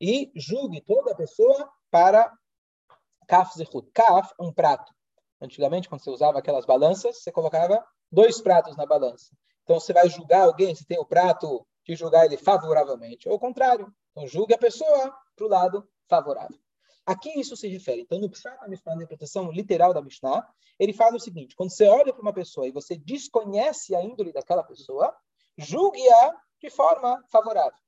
E 0.00 0.32
julgue 0.34 0.80
toda 0.80 1.14
pessoa 1.14 1.70
para 1.90 2.32
kaf. 3.26 3.64
Kaf, 3.92 4.34
um 4.40 4.52
prato. 4.52 4.92
Antigamente, 5.40 5.88
quando 5.88 6.02
você 6.02 6.10
usava 6.10 6.38
aquelas 6.38 6.66
balanças, 6.66 7.22
você 7.22 7.30
colocava 7.30 7.84
dois 8.10 8.40
pratos 8.40 8.76
na 8.76 8.84
balança. 8.84 9.32
Então, 9.62 9.78
você 9.78 9.92
vai 9.92 10.08
julgar 10.08 10.44
alguém, 10.44 10.74
se 10.74 10.84
tem 10.86 10.98
o 10.98 11.04
prato 11.04 11.64
de 11.86 11.94
julgar 11.94 12.24
ele 12.24 12.36
favoravelmente, 12.36 13.28
ou 13.28 13.36
o 13.36 13.38
contrário. 13.38 13.92
Então, 14.10 14.26
julgue 14.26 14.54
a 14.54 14.58
pessoa 14.58 15.14
para 15.36 15.46
o 15.46 15.48
lado 15.48 15.88
favorável. 16.08 16.58
Aqui 17.06 17.40
isso 17.40 17.56
se 17.56 17.66
refere. 17.68 18.02
Então, 18.02 18.18
no 18.18 18.28
Pshat 18.28 18.68
Mishnah, 18.68 18.94
na 18.94 19.02
interpretação 19.04 19.50
literal 19.50 19.94
da 19.94 20.02
Mishnah, 20.02 20.46
ele 20.78 20.92
fala 20.92 21.16
o 21.16 21.20
seguinte: 21.20 21.56
quando 21.56 21.70
você 21.70 21.88
olha 21.88 22.12
para 22.12 22.20
uma 22.20 22.34
pessoa 22.34 22.68
e 22.68 22.70
você 22.72 22.96
desconhece 22.98 23.94
a 23.94 24.02
índole 24.02 24.32
daquela 24.32 24.62
pessoa, 24.62 25.16
julgue-a 25.56 26.36
de 26.60 26.68
forma 26.68 27.24
favorável. 27.30 27.78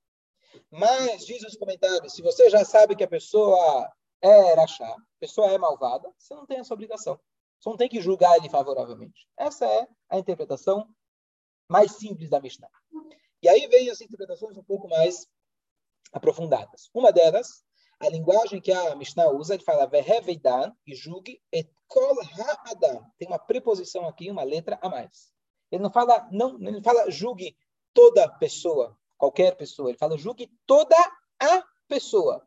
Mas, 0.71 1.27
diz 1.27 1.43
os 1.45 1.57
comentários, 1.57 2.15
se 2.15 2.23
você 2.23 2.49
já 2.49 2.65
sabe 2.65 2.97
que 2.97 3.05
a 3.05 3.09
pessoa 3.09 3.93
é 4.23 4.55
rachá, 4.55 4.89
a 4.89 4.97
pessoa 5.21 5.51
é 5.51 5.59
malvada, 5.59 6.11
você 6.19 6.35
não 6.35 6.47
tem 6.47 6.59
essa 6.59 6.75
obrigação. 6.75 7.21
Você 7.61 7.69
não 7.69 7.77
tem 7.77 7.89
que 7.89 8.01
julgar 8.01 8.37
ele 8.37 8.49
favoravelmente. 8.49 9.29
Essa 9.37 9.67
é 9.67 9.87
a 10.09 10.19
interpretação 10.19 10.89
mais 11.69 11.93
simples 11.93 12.31
da 12.31 12.41
Mishnah. 12.41 12.71
E 13.43 13.49
aí 13.49 13.67
vem 13.69 13.91
as 13.91 14.01
interpretações 14.01 14.57
um 14.57 14.65
pouco 14.65 14.89
mais 14.89 15.27
aprofundadas. 16.13 16.89
Uma 16.93 17.13
delas 17.13 17.63
a 18.01 18.09
linguagem 18.09 18.61
que 18.61 18.73
a 18.73 18.97
Mishnah 18.97 19.31
usa, 19.31 19.55
ele 19.55 19.63
fala 19.63 19.87
Veheveidan 19.87 20.75
e 20.87 20.95
julgue 20.95 21.41
et 21.53 21.71
kol 21.87 22.19
ha'adam. 22.21 23.05
Tem 23.19 23.29
uma 23.29 23.39
preposição 23.39 24.09
aqui, 24.09 24.31
uma 24.31 24.43
letra 24.43 24.79
a 24.81 24.89
mais. 24.89 25.33
Ele 25.71 25.83
não 25.83 25.91
fala, 25.91 26.27
não, 26.33 26.59
ele 26.67 26.83
fala 26.83 27.11
julgue 27.11 27.55
toda 27.93 28.29
pessoa, 28.29 28.99
qualquer 29.19 29.55
pessoa. 29.55 29.91
Ele 29.91 29.99
fala 29.99 30.17
julgue 30.17 30.51
toda 30.67 30.97
a 31.39 31.63
pessoa. 31.87 32.47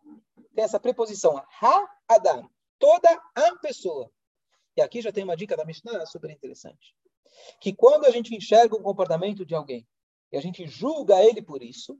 Tem 0.55 0.63
essa 0.63 0.79
preposição, 0.79 1.37
ha'adam, 1.61 2.49
toda 2.79 3.09
a 3.35 3.55
pessoa. 3.57 4.09
E 4.75 4.81
aqui 4.81 5.01
já 5.01 5.11
tem 5.11 5.23
uma 5.23 5.37
dica 5.37 5.55
da 5.55 5.65
Mishnah 5.65 6.05
super 6.07 6.31
interessante. 6.31 6.95
Que 7.59 7.73
quando 7.73 8.05
a 8.05 8.09
gente 8.09 8.35
enxerga 8.35 8.75
o 8.75 8.81
comportamento 8.81 9.45
de 9.45 9.53
alguém 9.53 9.87
e 10.31 10.37
a 10.37 10.41
gente 10.41 10.65
julga 10.65 11.23
ele 11.23 11.43
por 11.43 11.61
isso, 11.61 11.99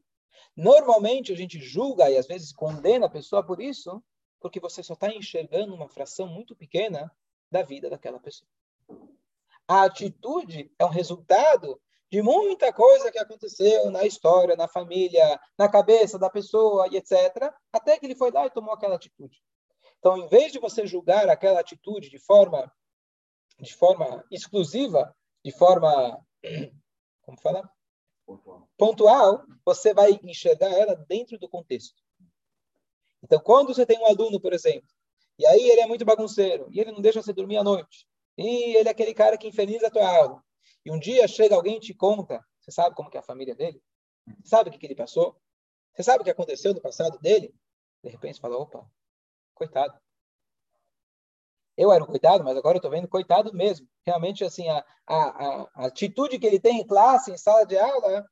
Normalmente 0.56 1.32
a 1.32 1.36
gente 1.36 1.60
julga 1.60 2.10
e 2.10 2.18
às 2.18 2.28
vezes 2.28 2.54
condena 2.54 3.08
a 3.08 3.10
pessoa 3.10 3.44
por 3.44 3.62
isso, 3.62 4.04
porque 4.40 4.60
você 4.60 4.84
só 4.84 4.94
está 4.94 5.10
enxergando 5.10 5.74
uma 5.74 5.90
fração 5.90 6.28
muito 6.28 6.56
pequena 6.56 7.12
da 7.50 7.64
vida 7.64 7.90
daquela 7.90 8.20
pessoa. 8.20 8.50
A 9.68 9.84
atitude 9.84 10.72
é 10.78 10.86
um 10.86 10.90
resultado 10.90 11.82
de 12.12 12.22
muita 12.22 12.72
coisa 12.72 13.12
que 13.12 13.18
aconteceu 13.18 13.90
na 13.90 14.06
história, 14.06 14.56
na 14.56 14.68
família, 14.68 15.40
na 15.58 15.68
cabeça 15.68 16.20
da 16.20 16.30
pessoa 16.30 16.88
e 16.92 16.98
etc., 16.98 17.52
até 17.72 17.98
que 17.98 18.06
ele 18.06 18.16
foi 18.16 18.30
lá 18.30 18.46
e 18.46 18.52
tomou 18.52 18.74
aquela 18.74 18.96
atitude. 18.96 19.42
Então, 19.98 20.18
em 20.18 20.28
vez 20.28 20.52
de 20.52 20.60
você 20.60 20.86
julgar 20.86 21.28
aquela 21.30 21.60
atitude 21.60 22.10
de 22.10 22.20
forma 22.20 22.72
de 23.60 23.74
forma 23.74 24.24
exclusiva, 24.30 25.16
de 25.44 25.52
forma 25.52 26.20
como 27.24 27.40
fala? 27.40 27.70
Pontual, 28.78 29.44
você 29.66 29.94
vai 29.94 30.20
enxergar 30.24 30.72
ela 30.72 30.96
dentro 31.08 31.38
do 31.38 31.50
contexto. 31.50 32.02
Então, 33.24 33.40
quando 33.40 33.74
você 33.74 33.86
tem 33.86 34.00
um 34.00 34.06
aluno, 34.06 34.40
por 34.40 34.54
exemplo, 34.54 34.88
e 35.40 35.46
aí 35.46 35.70
ele 35.70 35.82
é 35.82 35.88
muito 35.88 36.06
bagunceiro, 36.06 36.68
e 36.72 36.80
ele 36.80 36.92
não 36.92 37.02
deixa 37.02 37.22
você 37.22 37.34
dormir 37.34 37.58
à 37.58 37.64
noite, 37.64 38.06
e 38.38 38.76
ele 38.76 38.88
é 38.88 38.92
aquele 38.92 39.14
cara 39.14 39.38
que 39.38 39.48
inferniza 39.48 39.88
a 39.88 39.92
tua 39.92 40.08
aula, 40.08 40.44
e 40.86 40.92
um 40.92 41.00
dia 41.00 41.28
chega 41.28 41.56
alguém 41.56 41.78
e 41.78 41.80
te 41.80 41.94
conta, 41.94 42.44
você 42.60 42.72
sabe 42.72 42.96
como 42.96 43.10
que 43.10 43.18
é 43.18 43.20
a 43.20 43.24
família 43.24 43.56
dele? 43.56 43.82
Você 44.26 44.50
sabe 44.50 44.70
o 44.70 44.74
que, 44.74 44.80
que 44.80 44.86
ele 44.86 44.96
passou? 44.96 45.38
Você 45.94 46.04
sabe 46.04 46.22
o 46.22 46.24
que 46.24 46.32
aconteceu 46.32 46.74
no 46.74 46.82
passado 46.82 47.20
dele? 47.20 47.54
De 48.04 48.10
repente 48.10 48.36
você 48.36 48.42
fala, 48.42 48.58
opa, 48.58 48.86
coitado. 49.54 49.98
Eu 51.76 51.92
era 51.92 52.04
um 52.04 52.08
coitado, 52.08 52.44
mas 52.44 52.56
agora 52.56 52.76
eu 52.76 52.80
estou 52.80 52.92
vendo 52.92 53.08
coitado 53.08 53.54
mesmo. 53.54 53.88
Realmente, 54.06 54.44
assim, 54.44 54.70
a, 54.70 54.86
a, 55.08 55.68
a, 55.76 55.86
atitude 55.88 56.38
que 56.38 56.46
ele 56.46 56.60
tem 56.60 56.80
em 56.80 56.88
classe, 56.88 57.32
em 57.32 57.38
sala 57.38 57.66
de 57.66 57.78
aula, 57.78 58.26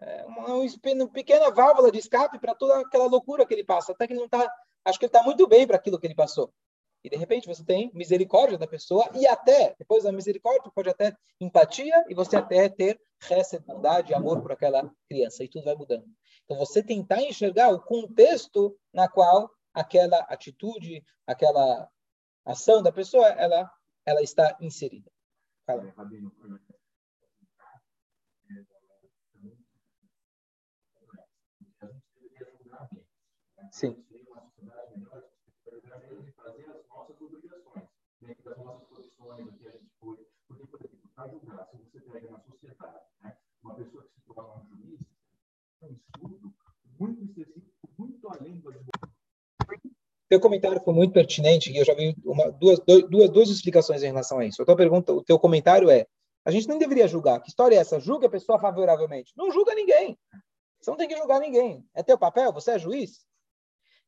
é 0.00 0.24
uma, 0.24 0.46
uma 0.48 1.08
pequena 1.08 1.50
válvula 1.50 1.92
de 1.92 1.98
escape 1.98 2.38
para 2.38 2.54
toda 2.54 2.80
aquela 2.80 3.06
loucura 3.06 3.46
que 3.46 3.52
ele 3.52 3.64
passa. 3.64 3.92
Até 3.92 4.06
que 4.06 4.14
ele 4.14 4.20
não 4.20 4.26
está. 4.26 4.50
Acho 4.84 4.98
que 4.98 5.04
ele 5.04 5.10
está 5.10 5.22
muito 5.22 5.46
bem 5.46 5.66
para 5.66 5.76
aquilo 5.76 5.98
que 5.98 6.06
ele 6.06 6.14
passou. 6.14 6.52
E 7.02 7.08
de 7.08 7.16
repente 7.16 7.46
você 7.46 7.64
tem 7.64 7.90
misericórdia 7.94 8.58
da 8.58 8.66
pessoa 8.66 9.08
e 9.14 9.26
até, 9.26 9.74
depois 9.78 10.04
da 10.04 10.12
misericórdia, 10.12 10.70
pode 10.74 10.90
até 10.90 11.16
empatia 11.40 12.04
e 12.08 12.14
você 12.14 12.36
até 12.36 12.68
ter 12.68 13.00
resta 13.22 13.58
bondade 13.60 14.12
e 14.12 14.14
amor 14.14 14.42
por 14.42 14.52
aquela 14.52 14.90
criança. 15.08 15.42
E 15.42 15.48
tudo 15.48 15.64
vai 15.64 15.74
mudando. 15.74 16.04
Então 16.44 16.58
você 16.58 16.82
tentar 16.82 17.22
enxergar 17.22 17.70
o 17.70 17.80
contexto 17.80 18.76
na 18.92 19.08
qual 19.08 19.50
aquela 19.72 20.18
atitude, 20.28 21.02
aquela 21.26 21.88
ação 22.44 22.82
da 22.82 22.92
pessoa, 22.92 23.26
ela, 23.28 23.70
ela 24.06 24.22
está 24.22 24.56
inserida. 24.60 25.10
Fala. 25.66 25.94
Sim. 33.72 34.04
das 38.44 38.58
nossas 38.58 38.88
posições, 38.88 39.46
o 39.46 39.52
que 39.52 39.66
a 39.66 39.70
gente 39.72 39.90
foi. 39.98 40.16
Porque, 40.46 40.66
por 40.66 40.80
exemplo, 40.80 41.10
para 41.14 41.28
julgar, 41.28 41.66
se 41.70 41.76
você 41.78 42.00
pega 42.00 42.30
na 42.30 42.40
sociedade, 42.40 43.06
uma 43.62 43.74
pessoa 43.74 44.04
que 44.04 44.14
se 44.14 44.20
torna 44.22 44.62
um 44.62 44.66
juiz, 44.66 45.00
é 45.82 45.86
um 45.86 45.92
estudo 45.92 46.54
muito 46.98 47.24
específico, 47.24 47.88
muito 47.98 48.28
além 48.28 48.60
do 48.60 48.68
advogado. 48.68 49.19
Teu 50.30 50.38
comentário 50.38 50.80
foi 50.80 50.94
muito 50.94 51.12
pertinente 51.12 51.72
e 51.72 51.76
eu 51.76 51.84
já 51.84 51.92
vi 51.92 52.14
uma, 52.24 52.52
duas, 52.52 52.78
duas, 52.78 53.28
duas 53.30 53.48
explicações 53.50 54.00
em 54.04 54.06
relação 54.06 54.38
a 54.38 54.46
isso. 54.46 54.62
A 54.62 54.64
tua 54.64 54.76
pergunta, 54.76 55.12
o 55.12 55.24
teu 55.24 55.36
comentário 55.40 55.90
é: 55.90 56.06
a 56.44 56.52
gente 56.52 56.68
não 56.68 56.78
deveria 56.78 57.08
julgar. 57.08 57.40
Que 57.40 57.48
história 57.48 57.74
é 57.74 57.78
essa? 57.78 57.98
Julga 57.98 58.28
a 58.28 58.30
pessoa 58.30 58.56
favoravelmente. 58.56 59.32
Não 59.36 59.50
julga 59.50 59.74
ninguém. 59.74 60.16
Você 60.80 60.88
não 60.88 60.96
tem 60.96 61.08
que 61.08 61.16
julgar 61.16 61.40
ninguém. 61.40 61.84
É 61.92 62.00
teu 62.04 62.16
papel, 62.16 62.52
você 62.52 62.70
é 62.70 62.78
juiz. 62.78 63.26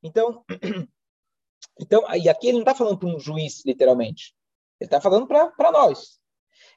Então, 0.00 0.44
então 1.80 2.04
e 2.14 2.28
aqui 2.28 2.46
ele 2.46 2.58
não 2.58 2.62
está 2.62 2.74
falando 2.76 2.98
para 2.98 3.08
um 3.08 3.18
juiz, 3.18 3.64
literalmente. 3.66 4.32
Ele 4.78 4.86
está 4.86 5.00
falando 5.00 5.26
para 5.26 5.72
nós. 5.72 6.20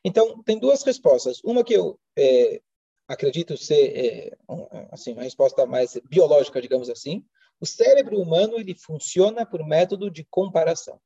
Então, 0.03 0.41
tem 0.41 0.57
duas 0.57 0.81
respostas. 0.81 1.39
Uma 1.43 1.63
que 1.63 1.73
eu 1.75 1.99
é, 2.17 2.63
acredito 3.07 3.55
ser 3.55 3.95
é, 3.95 4.37
assim, 4.91 5.13
uma 5.13 5.21
resposta 5.21 5.67
mais 5.67 5.99
biológica, 6.09 6.59
digamos 6.59 6.89
assim. 6.89 7.23
O 7.59 7.65
cérebro 7.65 8.19
humano 8.19 8.59
ele 8.59 8.75
funciona 8.75 9.45
por 9.45 9.65
método 9.65 10.09
de 10.09 10.25
comparação. 10.25 10.99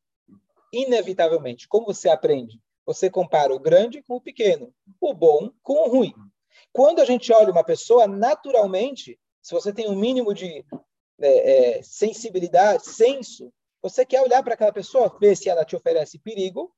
Inevitavelmente, 0.74 1.68
como 1.68 1.86
você 1.86 2.10
aprende? 2.10 2.60
Você 2.86 3.10
compara 3.10 3.54
o 3.54 3.60
grande 3.60 4.02
com 4.02 4.16
o 4.16 4.22
pequeno, 4.22 4.74
o 5.00 5.14
bom 5.14 5.52
com 5.62 5.74
o 5.74 5.90
ruim. 5.90 6.14
Quando 6.72 7.00
a 7.00 7.06
gente 7.06 7.32
olha 7.32 7.52
uma 7.52 7.64
pessoa, 7.64 8.08
naturalmente, 8.08 9.20
se 9.42 9.54
você 9.54 9.72
tem 9.72 9.88
um 9.88 9.96
mínimo 9.96 10.34
de 10.34 10.66
é, 11.20 11.78
é, 11.78 11.84
sensibilidade, 11.84 12.88
senso, 12.88 13.54
você 13.82 14.06
quer 14.06 14.22
olhar 14.22 14.44
para 14.44 14.54
aquela 14.54 14.74
pessoa, 14.74 15.16
ver 15.20 15.36
se 15.36 15.50
ela 15.50 15.66
te 15.66 15.76
oferece 15.76 16.20
perigo 16.20 16.74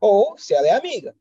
ou 0.00 0.36
se 0.38 0.54
ela 0.54 0.66
é 0.66 0.72
amiga. 0.72 1.14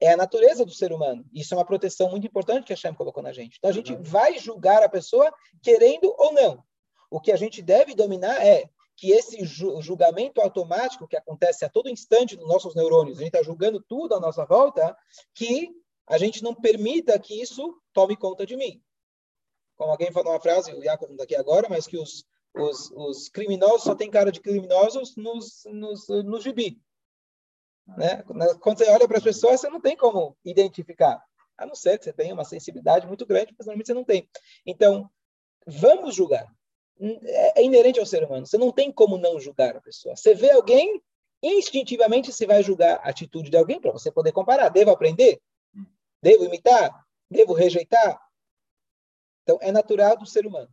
É 0.00 0.12
a 0.12 0.16
natureza 0.16 0.64
do 0.64 0.70
ser 0.70 0.92
humano. 0.92 1.24
Isso 1.32 1.54
é 1.54 1.56
uma 1.56 1.64
proteção 1.64 2.10
muito 2.10 2.26
importante 2.26 2.64
que 2.64 2.72
a 2.72 2.76
Hashem 2.76 2.94
colocou 2.94 3.22
na 3.22 3.32
gente. 3.32 3.56
Então 3.58 3.70
a 3.70 3.74
gente 3.74 3.94
vai 3.96 4.38
julgar 4.38 4.82
a 4.82 4.88
pessoa 4.88 5.32
querendo 5.60 6.14
ou 6.16 6.32
não. 6.32 6.62
O 7.10 7.20
que 7.20 7.32
a 7.32 7.36
gente 7.36 7.62
deve 7.62 7.94
dominar 7.94 8.44
é 8.44 8.68
que 8.96 9.12
esse 9.12 9.44
julgamento 9.44 10.40
automático 10.40 11.06
que 11.06 11.16
acontece 11.16 11.64
a 11.64 11.68
todo 11.68 11.88
instante 11.88 12.36
nos 12.36 12.48
nossos 12.48 12.74
neurônios, 12.74 13.18
a 13.18 13.20
gente 13.20 13.34
está 13.34 13.42
julgando 13.42 13.80
tudo 13.80 14.14
à 14.14 14.20
nossa 14.20 14.44
volta, 14.44 14.96
que 15.34 15.70
a 16.06 16.18
gente 16.18 16.42
não 16.42 16.54
permita 16.54 17.18
que 17.18 17.40
isso 17.40 17.80
tome 17.92 18.16
conta 18.16 18.44
de 18.44 18.56
mim. 18.56 18.82
Como 19.76 19.92
alguém 19.92 20.10
falou 20.10 20.32
uma 20.32 20.40
frase, 20.40 20.74
o 20.74 20.82
Jacob 20.82 21.08
não 21.08 21.14
está 21.14 21.24
aqui 21.24 21.36
agora, 21.36 21.68
mas 21.68 21.86
que 21.86 21.96
os, 21.96 22.24
os, 22.52 22.90
os 22.90 23.28
criminosos 23.28 23.84
só 23.84 23.94
têm 23.94 24.10
cara 24.10 24.32
de 24.32 24.40
criminosos 24.40 25.14
nos, 25.16 25.62
nos, 25.66 26.08
no 26.08 26.40
gibi. 26.40 26.82
Né? 27.86 28.22
Quando 28.60 28.78
você 28.78 28.90
olha 28.90 29.06
para 29.06 29.18
as 29.18 29.24
pessoas, 29.24 29.60
você 29.60 29.70
não 29.70 29.80
tem 29.80 29.96
como 29.96 30.36
identificar. 30.44 31.22
A 31.56 31.64
não 31.64 31.74
ser 31.74 31.98
que 31.98 32.04
você 32.04 32.12
tenha 32.12 32.34
uma 32.34 32.44
sensibilidade 32.44 33.06
muito 33.06 33.24
grande, 33.24 33.54
mas 33.56 33.66
normalmente 33.66 33.86
você 33.86 33.94
não 33.94 34.04
tem. 34.04 34.28
Então, 34.66 35.08
vamos 35.66 36.14
julgar. 36.14 36.52
É, 37.00 37.62
inerente 37.62 38.00
ao 38.00 38.06
ser 38.06 38.24
humano. 38.24 38.46
Você 38.46 38.58
não 38.58 38.72
tem 38.72 38.90
como 38.90 39.16
não 39.16 39.38
julgar 39.38 39.76
a 39.76 39.80
pessoa. 39.80 40.16
Você 40.16 40.34
vê 40.34 40.50
alguém, 40.50 41.00
instintivamente 41.42 42.32
você 42.32 42.44
vai 42.44 42.62
julgar 42.62 42.96
a 42.96 43.10
atitude 43.10 43.50
de 43.50 43.56
alguém 43.56 43.80
para 43.80 43.92
você 43.92 44.10
poder 44.10 44.32
comparar. 44.32 44.68
Devo 44.68 44.90
aprender? 44.90 45.40
Devo 46.20 46.44
imitar? 46.44 47.06
Devo 47.30 47.52
rejeitar? 47.52 48.20
Então, 49.42 49.58
é 49.60 49.70
natural 49.70 50.16
do 50.16 50.26
ser 50.26 50.44
humano. 50.44 50.68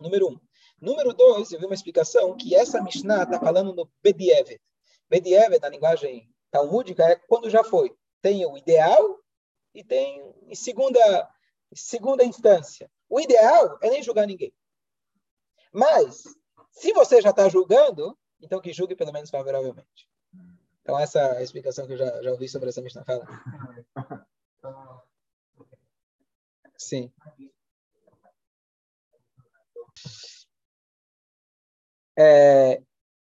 Número 0.00 0.28
um. 0.28 0.40
Número 0.80 1.12
dois, 1.12 1.50
eu 1.50 1.58
vi 1.58 1.66
uma 1.66 1.74
explicação 1.74 2.36
que 2.36 2.54
essa 2.54 2.82
Mishnah 2.82 3.22
está 3.22 3.38
falando 3.38 3.72
no 3.74 3.90
Bedievet. 4.02 4.60
Bedievet, 5.08 5.60
na 5.60 5.68
linguagem 5.68 6.28
talmúdica, 6.50 7.04
é 7.04 7.16
quando 7.16 7.50
já 7.50 7.62
foi. 7.62 7.94
Tem 8.20 8.44
o 8.44 8.56
ideal 8.58 9.18
e 9.74 9.84
tem 9.84 10.34
em 10.46 10.54
segunda, 10.54 11.28
segunda 11.72 12.24
instância. 12.24 12.90
O 13.08 13.20
ideal 13.20 13.78
é 13.80 13.90
nem 13.90 14.02
julgar 14.02 14.26
ninguém. 14.26 14.52
Mas, 15.72 16.22
se 16.70 16.92
você 16.92 17.20
já 17.20 17.30
está 17.30 17.48
julgando, 17.48 18.16
então 18.40 18.60
que 18.60 18.72
julgue 18.72 18.96
pelo 18.96 19.12
menos 19.12 19.30
favoravelmente. 19.30 20.08
Então, 20.82 20.98
essa 20.98 21.18
é 21.18 21.38
a 21.38 21.42
explicação 21.42 21.86
que 21.86 21.92
eu 21.92 21.98
já, 21.98 22.22
já 22.22 22.30
ouvi 22.30 22.48
sobre 22.48 22.70
essa 22.70 22.80
Mishnah. 22.80 23.04
Fala. 23.04 23.26
Sim. 26.76 27.12
É, 32.16 32.82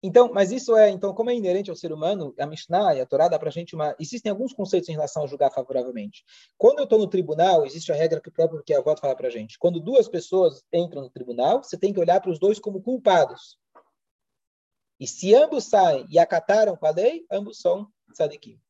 então, 0.02 0.30
mas 0.32 0.52
isso 0.52 0.76
é, 0.76 0.90
então, 0.90 1.14
como 1.14 1.30
é 1.30 1.34
inerente 1.34 1.70
ao 1.70 1.76
ser 1.76 1.92
humano, 1.92 2.34
a 2.38 2.46
Mishnah 2.46 2.94
e 2.94 3.00
a 3.00 3.06
Torá 3.06 3.28
dá 3.28 3.38
para 3.38 3.48
a 3.48 3.52
gente 3.52 3.74
uma... 3.74 3.96
Existem 3.98 4.30
alguns 4.30 4.52
conceitos 4.52 4.88
em 4.88 4.92
relação 4.92 5.24
a 5.24 5.26
julgar 5.26 5.50
favoravelmente. 5.50 6.24
Quando 6.58 6.78
eu 6.78 6.84
estou 6.84 6.98
no 6.98 7.08
tribunal, 7.08 7.64
existe 7.64 7.90
a 7.90 7.94
regra 7.94 8.20
que 8.20 8.28
o 8.28 8.32
próprio 8.32 8.62
que 8.62 8.74
a 8.74 8.78
avó 8.78 8.94
fala 8.96 9.16
para 9.16 9.28
a 9.28 9.30
gente. 9.30 9.58
Quando 9.58 9.80
duas 9.80 10.08
pessoas 10.08 10.62
entram 10.72 11.02
no 11.02 11.10
tribunal, 11.10 11.62
você 11.62 11.78
tem 11.78 11.92
que 11.92 12.00
olhar 12.00 12.20
para 12.20 12.30
os 12.30 12.38
dois 12.38 12.58
como 12.58 12.82
culpados. 12.82 13.58
E 15.00 15.06
se 15.06 15.34
ambos 15.34 15.64
saem 15.64 16.06
e 16.10 16.18
acataram 16.18 16.76
com 16.76 16.86
a 16.86 16.90
lei, 16.90 17.26
ambos 17.30 17.58
são 17.58 17.88
tzadikim. 18.14 18.60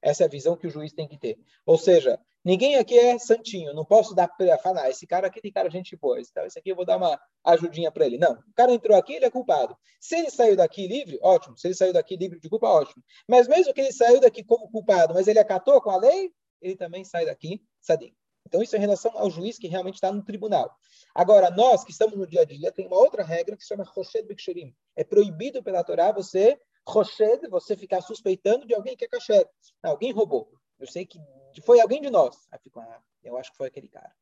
Essa 0.00 0.24
é 0.24 0.26
a 0.26 0.30
visão 0.30 0.56
que 0.56 0.66
o 0.66 0.70
juiz 0.70 0.92
tem 0.92 1.06
que 1.06 1.18
ter. 1.18 1.38
Ou 1.64 1.78
seja, 1.78 2.18
ninguém 2.44 2.76
aqui 2.76 2.98
é 2.98 3.18
santinho. 3.18 3.74
Não 3.74 3.84
posso 3.84 4.14
dar 4.14 4.28
para 4.28 4.58
falar, 4.58 4.82
ah, 4.82 4.90
esse 4.90 5.06
cara 5.06 5.26
aqui 5.26 5.40
tem 5.40 5.52
cara 5.52 5.70
gente 5.70 5.96
boa. 5.96 6.20
Então, 6.20 6.44
esse 6.44 6.58
aqui 6.58 6.70
eu 6.70 6.76
vou 6.76 6.84
dar 6.84 6.96
uma 6.96 7.20
ajudinha 7.44 7.90
para 7.90 8.06
ele. 8.06 8.18
Não. 8.18 8.32
O 8.32 8.54
cara 8.54 8.72
entrou 8.72 8.96
aqui, 8.96 9.14
ele 9.14 9.24
é 9.24 9.30
culpado. 9.30 9.76
Se 10.00 10.16
ele 10.16 10.30
saiu 10.30 10.56
daqui 10.56 10.86
livre, 10.86 11.18
ótimo. 11.22 11.56
Se 11.56 11.66
ele 11.68 11.74
saiu 11.74 11.92
daqui 11.92 12.16
livre 12.16 12.40
de 12.40 12.48
culpa, 12.48 12.68
ótimo. 12.68 13.02
Mas 13.28 13.48
mesmo 13.48 13.72
que 13.72 13.80
ele 13.80 13.92
saiu 13.92 14.20
daqui 14.20 14.44
como 14.44 14.70
culpado, 14.70 15.14
mas 15.14 15.28
ele 15.28 15.38
acatou 15.38 15.80
com 15.80 15.90
a 15.90 15.96
lei, 15.96 16.30
ele 16.60 16.76
também 16.76 17.04
sai 17.04 17.26
daqui 17.26 17.62
sadio. 17.80 18.12
Então, 18.46 18.62
isso 18.62 18.74
é 18.74 18.78
em 18.78 18.82
relação 18.82 19.16
ao 19.16 19.30
juiz 19.30 19.58
que 19.58 19.68
realmente 19.68 19.94
está 19.94 20.12
no 20.12 20.22
tribunal. 20.22 20.70
Agora, 21.14 21.50
nós 21.50 21.84
que 21.84 21.92
estamos 21.92 22.18
no 22.18 22.26
dia 22.26 22.42
a 22.42 22.44
dia, 22.44 22.72
tem 22.72 22.86
uma 22.86 22.96
outra 22.96 23.22
regra 23.22 23.56
que 23.56 23.62
se 23.62 23.68
chama 23.68 23.84
Roshed 23.84 24.26
Biksherim. 24.26 24.74
É 24.96 25.04
proibido 25.04 25.62
pela 25.62 25.84
Torá 25.84 26.12
você 26.12 26.58
Roshed, 26.86 27.48
você 27.48 27.76
ficar 27.76 28.00
suspeitando 28.00 28.66
de 28.66 28.74
alguém 28.74 28.96
que 28.96 29.04
é 29.04 29.08
kasher. 29.08 29.48
Alguém 29.82 30.12
roubou. 30.12 30.48
Eu 30.78 30.86
sei 30.86 31.06
que 31.06 31.18
foi 31.60 31.80
alguém 31.80 32.00
de 32.00 32.10
nós. 32.10 32.46
Aí 32.50 32.58
fico, 32.58 32.80
ah, 32.80 33.02
eu 33.22 33.36
acho 33.36 33.50
que 33.50 33.56
foi 33.56 33.68
aquele 33.68 33.88
cara. 33.88 34.14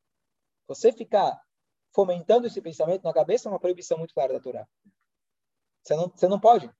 Você 0.67 0.91
ficar 0.91 1.39
fomentando 1.93 2.47
esse 2.47 2.61
pensamento 2.61 3.03
na 3.03 3.13
cabeça 3.13 3.47
é 3.47 3.51
uma 3.51 3.59
proibição 3.59 3.97
muito 3.97 4.13
clara 4.13 4.33
da 4.33 4.39
Torá. 4.39 4.67
Você 5.83 5.95
não, 5.95 6.09
você 6.09 6.27
não 6.27 6.39
pode. 6.39 6.71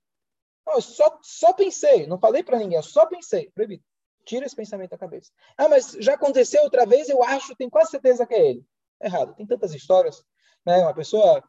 Não, 0.66 0.74
eu 0.74 0.82
só, 0.82 1.18
só 1.22 1.52
pensei, 1.52 2.06
não 2.06 2.18
falei 2.18 2.42
para 2.42 2.58
ninguém, 2.58 2.76
eu 2.76 2.82
só 2.82 3.06
pensei. 3.06 3.50
Proibido. 3.50 3.82
Tira 4.24 4.46
esse 4.46 4.54
pensamento 4.54 4.90
da 4.90 4.98
cabeça. 4.98 5.32
Ah, 5.56 5.68
mas 5.68 5.96
já 5.98 6.14
aconteceu 6.14 6.62
outra 6.62 6.86
vez, 6.86 7.08
eu 7.08 7.22
acho, 7.22 7.56
tenho 7.56 7.70
quase 7.70 7.90
certeza 7.90 8.24
que 8.24 8.34
é 8.34 8.50
ele. 8.50 8.66
Errado. 9.00 9.34
Tem 9.34 9.46
tantas 9.46 9.74
histórias. 9.74 10.24
Né? 10.64 10.78
Uma 10.78 10.94
pessoa, 10.94 11.42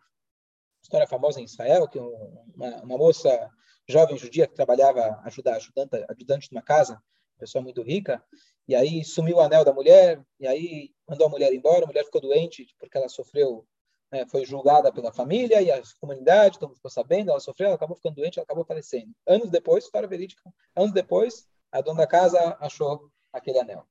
história 0.81 1.07
famosa 1.07 1.39
em 1.39 1.43
Israel, 1.43 1.87
que 1.87 1.99
uma, 1.99 2.83
uma 2.83 2.97
moça 2.97 3.49
jovem 3.87 4.17
judia 4.17 4.47
que 4.47 4.55
trabalhava, 4.55 5.21
ajudar, 5.25 5.57
ajudante, 5.57 6.03
ajudante 6.09 6.49
de 6.49 6.55
uma 6.55 6.63
casa, 6.63 7.01
pessoa 7.39 7.61
muito 7.61 7.81
rica, 7.81 8.23
e 8.67 8.75
aí 8.75 9.03
sumiu 9.03 9.37
o 9.37 9.41
anel 9.41 9.65
da 9.65 9.73
mulher, 9.73 10.23
e 10.39 10.47
aí 10.47 10.91
mandou 11.07 11.27
a 11.27 11.29
mulher 11.29 11.53
embora, 11.53 11.83
a 11.83 11.87
mulher 11.87 12.05
ficou 12.05 12.21
doente 12.21 12.67
porque 12.79 12.97
ela 12.97 13.09
sofreu, 13.09 13.67
né, 14.11 14.25
foi 14.27 14.45
julgada 14.45 14.91
pela 14.91 15.11
família 15.11 15.61
e 15.61 15.71
a 15.71 15.81
comunidade, 15.99 16.59
todo 16.59 16.69
mundo 16.69 16.77
ficou 16.77 16.91
sabendo, 16.91 17.31
ela 17.31 17.39
sofreu, 17.39 17.67
ela 17.67 17.75
acabou 17.75 17.95
ficando 17.95 18.15
doente, 18.15 18.39
ela 18.39 18.45
acabou 18.45 18.63
falecendo. 18.63 19.11
Anos 19.27 19.49
depois, 19.49 19.83
história 19.83 20.07
verídica, 20.07 20.41
anos 20.75 20.93
depois, 20.93 21.47
a 21.71 21.81
dona 21.81 21.99
da 21.99 22.07
casa 22.07 22.57
achou 22.59 23.09
aquele 23.31 23.59
anel. 23.59 23.85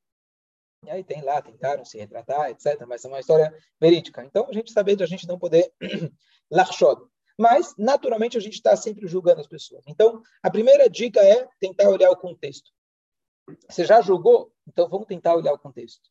E 0.85 0.91
aí 0.91 1.05
tem 1.05 1.23
lá, 1.23 1.41
tentaram 1.41 1.85
se 1.85 1.99
retratar, 1.99 2.51
etc. 2.51 2.85
Mas 2.89 3.05
é 3.05 3.09
uma 3.09 3.21
história 3.21 3.55
verídica. 3.81 4.25
Então, 4.25 4.49
a 4.49 4.53
gente 4.53 4.73
sabe 4.73 4.97
de 4.97 5.05
a 5.05 5.07
gente 5.07 5.29
não 5.29 5.39
poder 5.39 5.73
larchod, 6.51 7.01
mas, 7.39 7.75
naturalmente, 7.79 8.37
a 8.37 8.41
gente 8.41 8.55
está 8.55 8.77
sempre 8.77 9.07
julgando 9.07 9.41
as 9.41 9.47
pessoas. 9.47 9.83
Então, 9.87 10.23
a 10.43 10.51
primeira 10.51 10.89
dica 10.89 11.21
é 11.21 11.49
tentar 11.59 11.89
olhar 11.89 12.11
o 12.11 12.17
contexto. 12.17 12.71
Você 13.69 13.85
já 13.85 14.01
julgou? 14.01 14.53
Então, 14.67 14.89
vamos 14.89 15.07
tentar 15.07 15.35
olhar 15.35 15.53
o 15.53 15.59
contexto. 15.59 16.11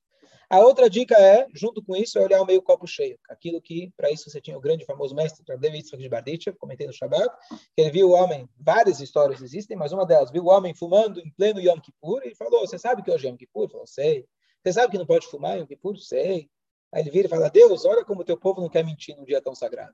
A 0.50 0.60
outra 0.60 0.90
dica 0.90 1.16
é, 1.16 1.48
junto 1.54 1.82
com 1.82 1.96
isso, 1.96 2.20
é 2.20 2.22
olhar 2.22 2.42
o 2.42 2.46
meio 2.46 2.62
copo 2.62 2.86
cheio. 2.86 3.18
Aquilo 3.30 3.62
que, 3.62 3.90
para 3.96 4.12
isso, 4.12 4.30
você 4.30 4.42
tinha 4.42 4.58
o 4.58 4.60
grande 4.60 4.84
famoso 4.84 5.16
mestre 5.16 5.46
David 5.46 5.78
Yitzhak 5.78 6.04
de 6.04 6.10
Barditchev, 6.10 6.58
comentei 6.58 6.86
no 6.86 6.92
Shabbat, 6.92 7.34
que 7.50 7.82
ele 7.82 7.90
viu 7.90 8.10
o 8.10 8.12
homem, 8.12 8.50
várias 8.60 9.00
histórias 9.00 9.42
existem, 9.42 9.78
mas 9.78 9.94
uma 9.94 10.06
delas, 10.06 10.30
viu 10.30 10.44
o 10.44 10.50
homem 10.50 10.74
fumando 10.74 11.22
em 11.22 11.32
pleno 11.32 11.62
Yom 11.62 11.80
Kippur, 11.80 12.22
e 12.26 12.36
falou, 12.36 12.68
você 12.68 12.78
sabe 12.78 13.02
que 13.02 13.10
hoje 13.10 13.28
é 13.28 13.30
Yom 13.30 13.38
Kippur? 13.38 13.64
Ele 13.64 13.72
falou, 13.72 13.88
sei. 13.88 14.28
Você 14.62 14.74
sabe 14.74 14.92
que 14.92 14.98
não 14.98 15.06
pode 15.06 15.26
fumar 15.28 15.58
Yom 15.58 15.66
Kippur? 15.66 15.98
Sei. 15.98 16.50
Aí 16.92 17.02
ele 17.02 17.12
vira 17.12 17.28
e 17.28 17.30
fala, 17.30 17.50
Deus, 17.50 17.86
olha 17.86 18.04
como 18.04 18.20
o 18.20 18.26
teu 18.26 18.36
povo 18.36 18.60
não 18.60 18.68
quer 18.68 18.84
mentir 18.84 19.16
num 19.16 19.24
dia 19.24 19.42
tão 19.42 19.56
sagrado. 19.56 19.94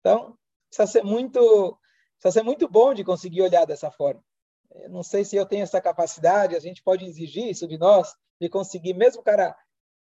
Então, 0.00 0.36
precisa 0.68 0.86
ser 0.90 1.04
muito, 1.04 1.78
precisa 2.20 2.40
ser 2.40 2.42
muito 2.42 2.68
bom 2.68 2.92
de 2.92 3.04
conseguir 3.04 3.42
olhar 3.42 3.64
dessa 3.64 3.92
forma. 3.92 4.24
Eu 4.70 4.90
não 4.90 5.02
sei 5.02 5.24
se 5.24 5.36
eu 5.36 5.46
tenho 5.46 5.62
essa 5.62 5.80
capacidade, 5.80 6.54
a 6.54 6.60
gente 6.60 6.82
pode 6.82 7.04
exigir 7.04 7.48
isso 7.48 7.66
de 7.66 7.78
nós, 7.78 8.14
de 8.40 8.48
conseguir, 8.48 8.94
mesmo 8.94 9.20
o 9.20 9.24
cara 9.24 9.56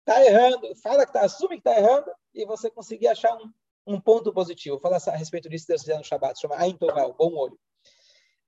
tá 0.05 0.23
errando, 0.23 0.75
fala 0.81 1.05
que 1.05 1.13
tá, 1.13 1.21
assume 1.21 1.57
que 1.57 1.63
tá 1.63 1.77
errando, 1.77 2.11
e 2.33 2.45
você 2.45 2.69
conseguir 2.69 3.07
achar 3.07 3.35
um, 3.35 3.51
um 3.85 3.99
ponto 3.99 4.33
positivo. 4.33 4.79
Falar 4.79 5.01
a 5.07 5.15
respeito 5.15 5.49
disso 5.49 5.67
Deus 5.67 5.85
no 5.85 6.03
Shabbat, 6.03 6.39
chama 6.39 6.57
Ain 6.57 6.75
Toval, 6.77 7.13
bom 7.13 7.33
olho. 7.35 7.59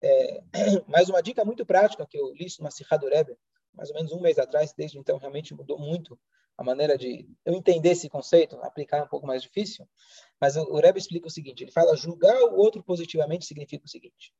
É, 0.01 0.41
mais 0.87 1.09
uma 1.09 1.21
dica 1.21 1.43
muito 1.45 1.65
prática 1.65 2.05
que 2.09 2.17
eu 2.17 2.33
li 2.33 2.47
no 2.59 2.63
Masihad 2.63 3.03
Rebbe, 3.05 3.37
mais 3.73 3.89
ou 3.89 3.95
menos 3.95 4.11
um 4.11 4.21
mês 4.21 4.37
atrás, 4.37 4.73
desde 4.73 4.97
então 4.97 5.17
realmente 5.17 5.53
mudou 5.53 5.79
muito 5.79 6.19
a 6.57 6.63
maneira 6.63 6.97
de 6.97 7.27
eu 7.45 7.53
entender 7.53 7.89
esse 7.89 8.07
conceito, 8.07 8.57
aplicar 8.61 8.97
é 8.97 9.03
um 9.03 9.07
pouco 9.07 9.25
mais 9.25 9.41
difícil, 9.41 9.87
mas 10.39 10.55
o 10.55 10.75
Rebbe 10.79 10.99
explica 10.99 11.27
o 11.27 11.31
seguinte, 11.31 11.63
ele 11.63 11.71
fala 11.71 11.95
julgar 11.95 12.37
o 12.43 12.55
outro 12.55 12.83
positivamente 12.83 13.45
significa 13.45 13.85
o 13.85 13.89
seguinte, 13.89 14.33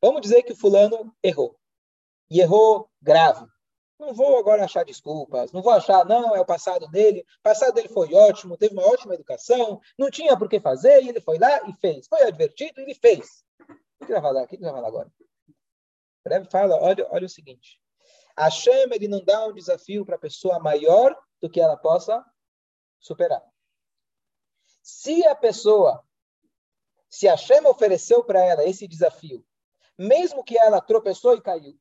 vamos 0.00 0.20
dizer 0.20 0.42
que 0.42 0.52
o 0.52 0.56
fulano 0.56 1.14
errou, 1.22 1.58
e 2.30 2.40
errou 2.40 2.90
grave, 3.00 3.46
não 3.98 4.14
vou 4.14 4.38
agora 4.38 4.64
achar 4.64 4.84
desculpas, 4.84 5.50
não 5.50 5.60
vou 5.60 5.72
achar, 5.72 6.04
não, 6.06 6.34
é 6.34 6.40
o 6.40 6.46
passado 6.46 6.86
dele, 6.88 7.20
o 7.20 7.42
passado 7.42 7.74
dele 7.74 7.88
foi 7.88 8.14
ótimo, 8.14 8.56
teve 8.56 8.72
uma 8.72 8.86
ótima 8.86 9.14
educação, 9.14 9.80
não 9.98 10.08
tinha 10.08 10.38
por 10.38 10.48
que 10.48 10.60
fazer, 10.60 11.02
e 11.02 11.08
ele 11.08 11.20
foi 11.20 11.38
lá 11.38 11.68
e 11.68 11.72
fez, 11.74 12.06
foi 12.06 12.22
advertido 12.22 12.80
e 12.80 12.84
ele 12.84 12.94
fez. 12.94 13.42
O 14.00 14.06
que 14.06 14.12
vai 14.12 14.22
falar? 14.22 14.44
O 14.44 14.46
que 14.46 14.56
vai 14.56 14.70
falar 14.70 14.86
agora? 14.86 15.10
O 16.24 16.28
Rebbe 16.28 16.48
fala, 16.48 16.76
olha, 16.80 17.06
olha 17.10 17.26
o 17.26 17.28
seguinte. 17.28 17.80
Hashem, 18.38 18.88
ele 18.92 19.08
não 19.08 19.24
dá 19.24 19.46
um 19.46 19.52
desafio 19.52 20.06
para 20.06 20.14
a 20.14 20.20
pessoa 20.20 20.60
maior 20.60 21.16
do 21.42 21.50
que 21.50 21.60
ela 21.60 21.76
possa 21.76 22.24
superar. 23.00 23.42
Se 24.90 25.22
a 25.26 25.34
pessoa, 25.34 26.02
se 27.10 27.26
Hashem 27.26 27.66
ofereceu 27.66 28.24
para 28.24 28.42
ela 28.42 28.64
esse 28.64 28.88
desafio, 28.88 29.46
mesmo 29.98 30.42
que 30.42 30.56
ela 30.56 30.80
tropeçou 30.80 31.34
e 31.34 31.42
caiu, 31.42 31.78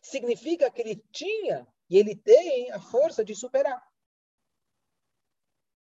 significa 0.00 0.70
que 0.70 0.80
ele 0.80 0.96
tinha 1.12 1.68
e 1.90 1.98
ele 1.98 2.16
tem 2.16 2.70
a 2.72 2.80
força 2.80 3.22
de 3.22 3.34
superar. 3.34 3.86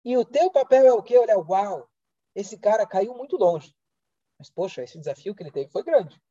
E 0.04 0.16
o 0.16 0.24
teu 0.24 0.48
papel 0.48 0.86
é 0.86 0.92
o 0.92 1.02
quê? 1.02 1.18
Olha, 1.18 1.36
uau, 1.40 1.90
esse 2.36 2.56
cara 2.56 2.86
caiu 2.86 3.16
muito 3.16 3.36
longe. 3.36 3.74
Mas, 4.38 4.48
poxa, 4.48 4.84
esse 4.84 4.96
desafio 4.96 5.34
que 5.34 5.42
ele 5.42 5.50
teve 5.50 5.72
foi 5.72 5.82
grande. 5.82 6.22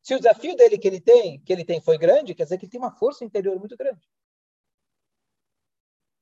Se 0.00 0.14
o 0.14 0.18
desafio 0.18 0.54
dele 0.54 0.78
que 0.78 0.86
ele 0.86 1.00
tem, 1.00 1.40
que 1.40 1.52
ele 1.52 1.64
tem 1.64 1.80
foi 1.80 1.98
grande, 1.98 2.36
quer 2.36 2.44
dizer 2.44 2.56
que 2.56 2.66
ele 2.66 2.70
tem 2.70 2.80
uma 2.80 2.96
força 2.96 3.24
interior 3.24 3.58
muito 3.58 3.76
grande. 3.76 4.08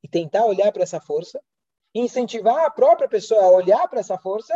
E 0.03 0.09
tentar 0.09 0.47
olhar 0.47 0.73
para 0.73 0.83
essa 0.83 0.99
força, 0.99 1.45
incentivar 1.99 2.65
a 2.65 2.71
própria 2.71 3.09
pessoa 3.09 3.43
a 3.43 3.51
olhar 3.51 3.89
para 3.89 4.01
essa 4.01 4.19
força, 4.19 4.55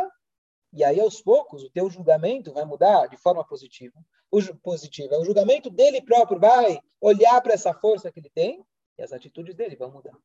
e 0.73 0.85
aí 0.85 1.01
aos 1.01 1.21
poucos 1.21 1.63
o 1.63 1.71
teu 1.71 1.91
julgamento 1.91 2.53
vai 2.53 2.65
mudar 2.65 3.07
de 3.07 3.17
forma 3.17 3.45
positiva. 3.45 3.99
O 4.31 4.41
positiva, 4.59 5.19
o 5.19 5.25
julgamento 5.25 5.69
dele 5.69 6.01
próprio 6.01 6.39
vai 6.39 6.81
olhar 7.01 7.41
para 7.41 7.55
essa 7.55 7.75
força 7.75 8.13
que 8.13 8.21
ele 8.21 8.31
tem 8.31 8.65
e 8.97 9.03
as 9.03 9.13
atitudes 9.13 9.57
dele 9.57 9.75
vão 9.75 9.91
mudar. 9.91 10.17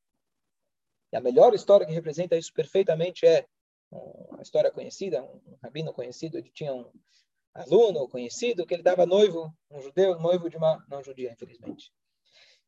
E 1.12 1.17
a 1.17 1.21
melhor 1.21 1.54
história 1.54 1.86
que 1.86 1.93
representa 1.93 2.36
isso 2.36 2.54
perfeitamente 2.54 3.25
é 3.25 3.47
uma 3.91 4.41
história 4.41 4.71
conhecida, 4.71 5.23
um 5.23 5.58
rabino 5.63 5.93
conhecido, 5.93 6.38
ele 6.38 6.51
tinha 6.51 6.73
um 6.73 6.91
aluno 7.54 8.08
conhecido 8.10 8.65
que 8.65 8.73
ele 8.73 8.84
dava 8.84 9.06
noivo, 9.06 9.51
um 9.71 9.82
judeu, 9.82 10.19
noivo 10.19 10.49
de 10.49 10.58
uma 10.58 10.84
não 10.89 11.01
judia, 11.01 11.32
infelizmente. 11.32 11.91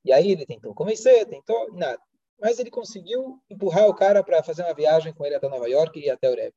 E 0.03 0.13
aí 0.13 0.31
ele 0.31 0.45
tentou 0.45 0.73
convencer, 0.73 1.27
tentou, 1.27 1.73
nada. 1.73 2.01
Mas 2.39 2.59
ele 2.59 2.69
conseguiu 2.69 3.41
empurrar 3.49 3.87
o 3.87 3.95
cara 3.95 4.23
para 4.23 4.43
fazer 4.43 4.63
uma 4.63 4.73
viagem 4.73 5.13
com 5.13 5.25
ele 5.25 5.35
até 5.35 5.47
Nova 5.49 5.67
York 5.67 5.99
e 5.99 6.09
até 6.09 6.29
Ureb. 6.29 6.53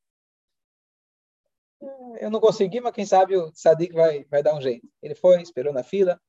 Eu 2.21 2.31
não 2.31 2.41
consegui, 2.41 2.81
mas 2.81 2.93
quem 2.93 3.07
sabe 3.07 3.37
o 3.37 3.51
Sadik 3.55 3.95
vai, 3.95 4.25
vai 4.25 4.43
dar 4.43 4.55
um 4.55 4.61
jeito. 4.61 4.87
Ele 5.03 5.15
foi, 5.15 5.41
esperou 5.41 5.73
na 5.73 5.83
fila, 5.83 6.21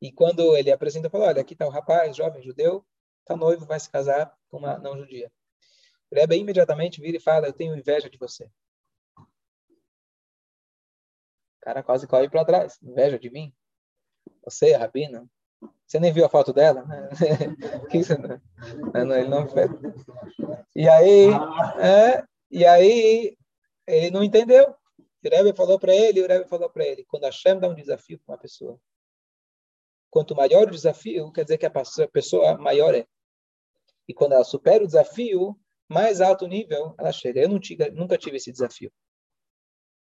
e 0.00 0.10
quando 0.10 0.56
ele 0.56 0.70
apresentou, 0.70 1.10
falou, 1.10 1.26
olha, 1.26 1.42
aqui 1.42 1.52
está 1.52 1.66
o 1.66 1.70
rapaz, 1.70 2.16
jovem 2.16 2.42
judeu, 2.42 2.84
está 3.20 3.36
noivo, 3.36 3.66
vai 3.66 3.78
se 3.78 3.90
casar 3.90 4.34
com 4.48 4.58
uma 4.58 4.78
não 4.78 4.96
judia. 4.96 5.30
O 6.10 6.14
Rebbe 6.14 6.36
imediatamente 6.36 7.00
vira 7.00 7.16
e 7.16 7.20
fala: 7.20 7.48
Eu 7.48 7.52
tenho 7.52 7.76
inveja 7.76 8.08
de 8.08 8.16
você. 8.16 8.44
O 9.18 9.24
cara 11.60 11.82
quase 11.82 12.06
corre 12.06 12.28
para 12.28 12.44
trás. 12.44 12.78
Inveja 12.82 13.18
de 13.18 13.30
mim? 13.30 13.52
Você, 14.44 14.74
Rabino? 14.74 15.28
Você 15.86 16.00
nem 16.00 16.12
viu 16.12 16.24
a 16.24 16.28
foto 16.28 16.52
dela? 16.52 16.84
Né? 17.94 18.40
não, 18.92 19.04
não, 19.04 19.16
ele 19.16 19.28
não. 19.28 19.46
E 20.74 20.88
aí, 20.88 21.28
é, 21.78 22.24
e 22.50 22.64
aí, 22.64 23.36
ele 23.86 24.10
não 24.10 24.24
entendeu. 24.24 24.74
O 24.98 25.28
Rebbe 25.28 25.56
falou 25.56 25.78
para 25.78 25.94
ele, 25.94 26.22
o 26.22 26.26
Rebbe 26.26 26.48
falou 26.48 26.68
para 26.68 26.84
ele: 26.84 27.04
quando 27.04 27.24
a 27.24 27.30
Shem 27.30 27.58
dá 27.58 27.68
um 27.68 27.74
desafio 27.74 28.18
para 28.18 28.34
uma 28.34 28.38
pessoa, 28.38 28.78
quanto 30.10 30.34
maior 30.34 30.68
o 30.68 30.70
desafio, 30.70 31.30
quer 31.32 31.44
dizer 31.44 31.58
que 31.58 31.66
a 31.66 31.72
pessoa 32.12 32.58
maior 32.58 32.94
é. 32.94 33.06
E 34.08 34.12
quando 34.12 34.32
ela 34.32 34.44
supera 34.44 34.84
o 34.84 34.86
desafio, 34.86 35.58
mais 35.88 36.20
alto 36.20 36.46
nível 36.46 36.94
ela 36.98 37.12
chega. 37.12 37.40
Eu 37.40 37.58
tive, 37.58 37.90
nunca 37.90 38.18
tive 38.18 38.36
esse 38.36 38.52
desafio. 38.52 38.92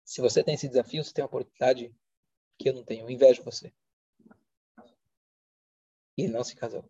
Se 0.03 0.21
você 0.21 0.43
tem 0.43 0.55
esse 0.55 0.67
desafio, 0.67 1.03
você 1.03 1.13
tem 1.13 1.23
uma 1.23 1.27
oportunidade 1.27 1.93
que 2.57 2.69
eu 2.69 2.73
não 2.73 2.83
tenho. 2.83 3.05
Eu 3.05 3.09
invejo 3.09 3.43
você. 3.43 3.71
E 6.17 6.27
não 6.27 6.43
se 6.43 6.55
casou. 6.55 6.83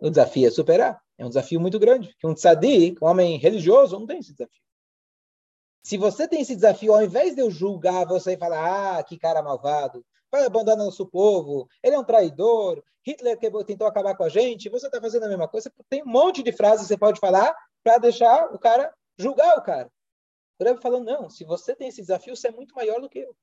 O 0.00 0.10
desafio 0.10 0.48
é 0.48 0.50
superar. 0.50 1.00
É 1.18 1.24
um 1.24 1.28
desafio 1.28 1.60
muito 1.60 1.78
grande. 1.78 2.14
Que 2.18 2.26
um 2.26 2.34
tzadik, 2.34 3.02
um 3.02 3.06
homem 3.06 3.38
religioso, 3.38 3.98
não 3.98 4.06
tem 4.06 4.18
esse 4.18 4.32
desafio. 4.32 4.62
Se 5.82 5.96
você 5.96 6.26
tem 6.26 6.40
esse 6.40 6.54
desafio, 6.54 6.94
ao 6.94 7.02
invés 7.02 7.34
de 7.34 7.40
eu 7.40 7.50
julgar 7.50 8.06
você 8.06 8.32
e 8.32 8.38
falar, 8.38 8.98
ah, 8.98 9.02
que 9.04 9.16
cara 9.16 9.40
malvado, 9.40 10.04
vai 10.30 10.44
abandonar 10.44 10.84
nosso 10.84 11.06
povo, 11.06 11.68
ele 11.80 11.94
é 11.94 11.98
um 11.98 12.04
traidor, 12.04 12.82
Hitler 13.06 13.38
tentou 13.64 13.86
acabar 13.86 14.16
com 14.16 14.24
a 14.24 14.28
gente, 14.28 14.68
você 14.68 14.86
está 14.86 15.00
fazendo 15.00 15.26
a 15.26 15.28
mesma 15.28 15.46
coisa. 15.46 15.72
Tem 15.88 16.02
um 16.02 16.08
monte 16.08 16.42
de 16.42 16.50
frases 16.50 16.82
que 16.82 16.88
você 16.88 16.98
pode 16.98 17.20
falar 17.20 17.56
para 17.84 17.98
deixar 17.98 18.52
o 18.52 18.58
cara 18.58 18.92
julgar 19.16 19.56
o 19.56 19.62
cara. 19.62 19.90
O 20.58 20.64
Rebbe 20.64 20.80
falando, 20.80 21.04
não, 21.04 21.30
se 21.30 21.44
você 21.44 21.76
tem 21.76 21.88
esse 21.88 22.00
desafio, 22.00 22.34
você 22.34 22.48
é 22.48 22.52
muito 22.52 22.74
maior 22.74 23.00
do 23.00 23.08
que 23.08 23.20
eu. 23.20 23.36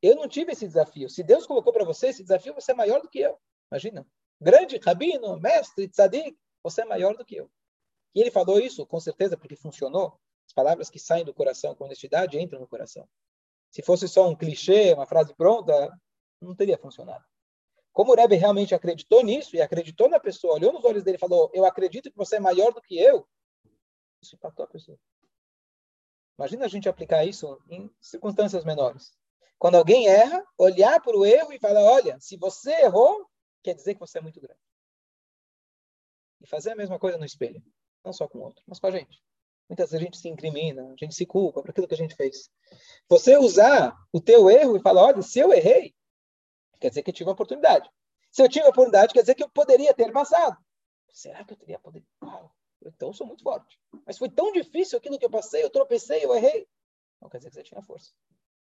Eu 0.00 0.16
não 0.16 0.28
tive 0.28 0.52
esse 0.52 0.66
desafio. 0.66 1.08
Se 1.08 1.22
Deus 1.22 1.46
colocou 1.46 1.72
para 1.72 1.84
você 1.84 2.08
esse 2.08 2.22
desafio, 2.22 2.54
você 2.54 2.72
é 2.72 2.74
maior 2.74 3.00
do 3.00 3.08
que 3.08 3.18
eu. 3.18 3.38
Imagina. 3.70 4.06
Grande 4.40 4.78
rabino, 4.78 5.38
mestre, 5.40 5.88
tzadik, 5.88 6.38
você 6.62 6.82
é 6.82 6.84
maior 6.84 7.16
do 7.16 7.24
que 7.24 7.36
eu. 7.36 7.50
E 8.14 8.20
ele 8.20 8.30
falou 8.30 8.60
isso, 8.60 8.86
com 8.86 9.00
certeza, 9.00 9.36
porque 9.36 9.56
funcionou. 9.56 10.18
As 10.46 10.52
palavras 10.52 10.88
que 10.88 10.98
saem 10.98 11.24
do 11.24 11.34
coração 11.34 11.74
com 11.74 11.84
honestidade 11.84 12.38
entram 12.38 12.60
no 12.60 12.68
coração. 12.68 13.08
Se 13.70 13.82
fosse 13.82 14.08
só 14.08 14.28
um 14.28 14.36
clichê, 14.36 14.94
uma 14.94 15.06
frase 15.06 15.34
pronta, 15.34 15.92
não 16.40 16.54
teria 16.54 16.78
funcionado. 16.78 17.24
Como 17.92 18.12
o 18.12 18.14
Rebbe 18.14 18.36
realmente 18.36 18.74
acreditou 18.74 19.24
nisso 19.24 19.56
e 19.56 19.60
acreditou 19.60 20.08
na 20.08 20.20
pessoa, 20.20 20.54
olhou 20.54 20.72
nos 20.72 20.84
olhos 20.84 21.02
dele 21.02 21.16
e 21.16 21.20
falou: 21.20 21.50
Eu 21.52 21.64
acredito 21.64 22.10
que 22.10 22.16
você 22.16 22.36
é 22.36 22.40
maior 22.40 22.72
do 22.72 22.80
que 22.80 22.96
eu, 22.96 23.28
isso 24.22 24.36
impactou 24.36 24.64
a 24.64 24.68
pessoa. 24.68 24.98
Imagina 26.38 26.64
a 26.64 26.68
gente 26.68 26.88
aplicar 26.88 27.24
isso 27.24 27.60
em 27.68 27.90
circunstâncias 28.00 28.64
menores. 28.64 29.12
Quando 29.58 29.76
alguém 29.76 30.08
erra, 30.08 30.44
olhar 30.56 31.00
para 31.00 31.16
o 31.16 31.26
erro 31.26 31.52
e 31.52 31.58
falar: 31.58 31.82
Olha, 31.82 32.18
se 32.20 32.36
você 32.36 32.70
errou, 32.82 33.28
quer 33.62 33.74
dizer 33.74 33.94
que 33.94 34.00
você 34.00 34.18
é 34.18 34.22
muito 34.22 34.40
grande. 34.40 34.60
E 36.40 36.46
fazer 36.46 36.70
a 36.70 36.76
mesma 36.76 36.98
coisa 36.98 37.18
no 37.18 37.24
espelho. 37.24 37.62
Não 38.04 38.12
só 38.12 38.28
com 38.28 38.38
o 38.38 38.42
outro, 38.42 38.62
mas 38.66 38.78
com 38.78 38.86
a 38.86 38.90
gente. 38.90 39.20
Muitas 39.68 39.90
vezes 39.90 40.02
a 40.02 40.04
gente 40.04 40.18
se 40.18 40.28
incrimina, 40.28 40.82
a 40.82 40.96
gente 40.96 41.14
se 41.14 41.26
culpa 41.26 41.60
por 41.60 41.70
aquilo 41.70 41.86
que 41.86 41.94
a 41.94 41.98
gente 41.98 42.14
fez. 42.14 42.50
Você 43.08 43.36
usar 43.36 43.94
o 44.12 44.20
teu 44.20 44.48
erro 44.48 44.76
e 44.76 44.80
falar, 44.80 45.02
olha, 45.02 45.20
se 45.20 45.38
eu 45.38 45.52
errei, 45.52 45.94
quer 46.80 46.88
dizer 46.88 47.02
que 47.02 47.10
eu 47.10 47.14
tive 47.14 47.28
uma 47.28 47.34
oportunidade. 47.34 47.90
Se 48.30 48.42
eu 48.42 48.48
tive 48.48 48.64
uma 48.64 48.70
oportunidade, 48.70 49.12
quer 49.12 49.20
dizer 49.20 49.34
que 49.34 49.42
eu 49.42 49.50
poderia 49.50 49.92
ter 49.92 50.10
passado. 50.10 50.56
Será 51.10 51.44
que 51.44 51.52
eu 51.52 51.56
teria 51.56 51.78
poder? 51.78 52.02
Uau, 52.22 52.50
então 52.82 53.12
sou 53.12 53.26
muito 53.26 53.42
forte. 53.42 53.78
Mas 54.06 54.16
foi 54.16 54.30
tão 54.30 54.52
difícil 54.52 54.96
aquilo 54.96 55.18
que 55.18 55.26
eu 55.26 55.30
passei, 55.30 55.62
eu 55.62 55.70
tropecei, 55.70 56.24
eu 56.24 56.34
errei. 56.34 56.66
Não 57.20 57.28
quer 57.28 57.38
dizer 57.38 57.50
que 57.50 57.56
você 57.56 57.62
tinha 57.62 57.82
força. 57.82 58.12